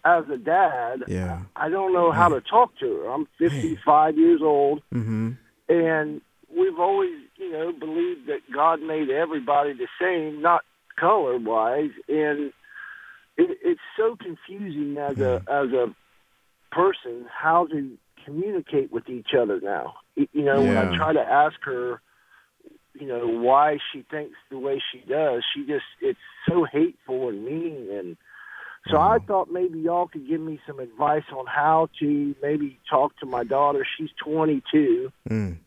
[0.06, 1.04] as a dad.
[1.08, 1.40] Yeah.
[1.56, 3.10] I don't know how to talk to her.
[3.10, 5.32] I'm 55 years old, Mm-hmm.
[5.70, 6.22] and
[6.56, 7.14] we've always,
[7.44, 10.62] you know, believed that God made everybody the same, not
[11.00, 12.52] color wise, and
[13.38, 15.88] it, it's so confusing as a as a
[16.72, 19.96] person how to communicate with each other now.
[20.16, 22.02] You know, when I try to ask her,
[22.94, 27.44] you know, why she thinks the way she does, she just it's so hateful and
[27.44, 28.18] mean and
[28.92, 33.18] so I thought maybe y'all could give me some advice on how to maybe talk
[33.20, 33.88] to my daughter.
[33.98, 35.58] She's 22 Mm.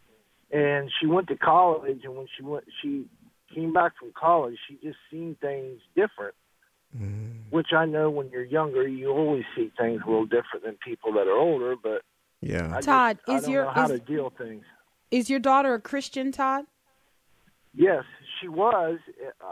[0.57, 3.04] And she went to college and when she went she
[3.54, 6.34] came back from college she just seen things different
[6.96, 7.30] mm-hmm.
[7.50, 11.12] which i know when you're younger you always see things a little different than people
[11.12, 12.02] that are older but
[12.40, 12.66] Yeah.
[12.72, 14.64] I just- Todd, I is don't your- know how is- to deal things
[15.11, 16.64] Is your daughter a Christian, Todd?
[17.74, 18.04] yes
[18.40, 18.98] she was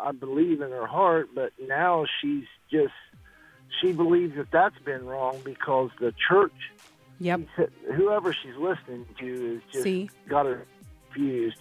[0.08, 2.94] i believe in her heart but now she's just
[3.80, 6.52] she believes that that's been wrong because the church
[7.20, 7.42] Yep.
[7.94, 10.10] whoever she's listening to is just See?
[10.28, 10.66] got her
[11.14, 11.56] confused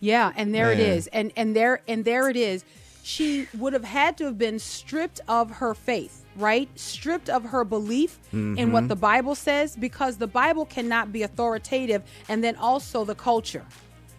[0.00, 0.86] Yeah, and there it Man.
[0.90, 1.06] is.
[1.08, 2.64] And and there and there it is.
[3.02, 6.68] She would have had to have been stripped of her faith, right?
[6.74, 8.88] Stripped of her belief in what Mhm.
[8.88, 13.64] the Bible says because the Bible cannot be authoritative and then also the culture.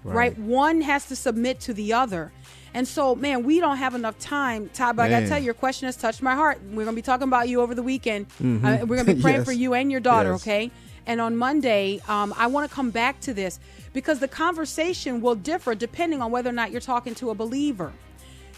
[0.03, 0.15] Right.
[0.15, 0.37] Right.
[0.39, 2.31] One has to submit to the other.
[2.75, 4.97] And so, man, we don't have enough time, Todd.
[4.97, 6.59] But I got to tell you, your question has touched my heart.
[6.69, 8.27] We're going to be talking about you over the weekend.
[8.43, 8.57] Mhm.
[8.63, 9.45] Uh, we're going to be praying Yes.
[9.45, 10.41] for you and your daughter, Yes.
[10.41, 10.71] okay?
[11.07, 13.59] And on Monday, um, I want to come back to this
[13.93, 17.93] because the conversation will differ depending on whether or not you're talking to a believer.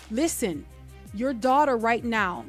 [0.10, 0.66] Listen,
[1.14, 2.45] your daughter right now,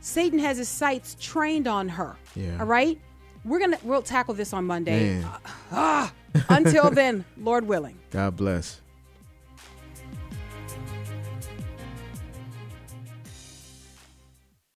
[0.00, 2.16] Satan has his sights trained on her.
[2.36, 2.58] Yeah.
[2.60, 3.00] All right?
[3.44, 5.14] We're going to we'll tackle this on Monday.
[5.14, 5.30] Man.
[5.72, 6.12] Ah,
[6.50, 7.98] until then, Lord willing.
[8.10, 8.81] God bless.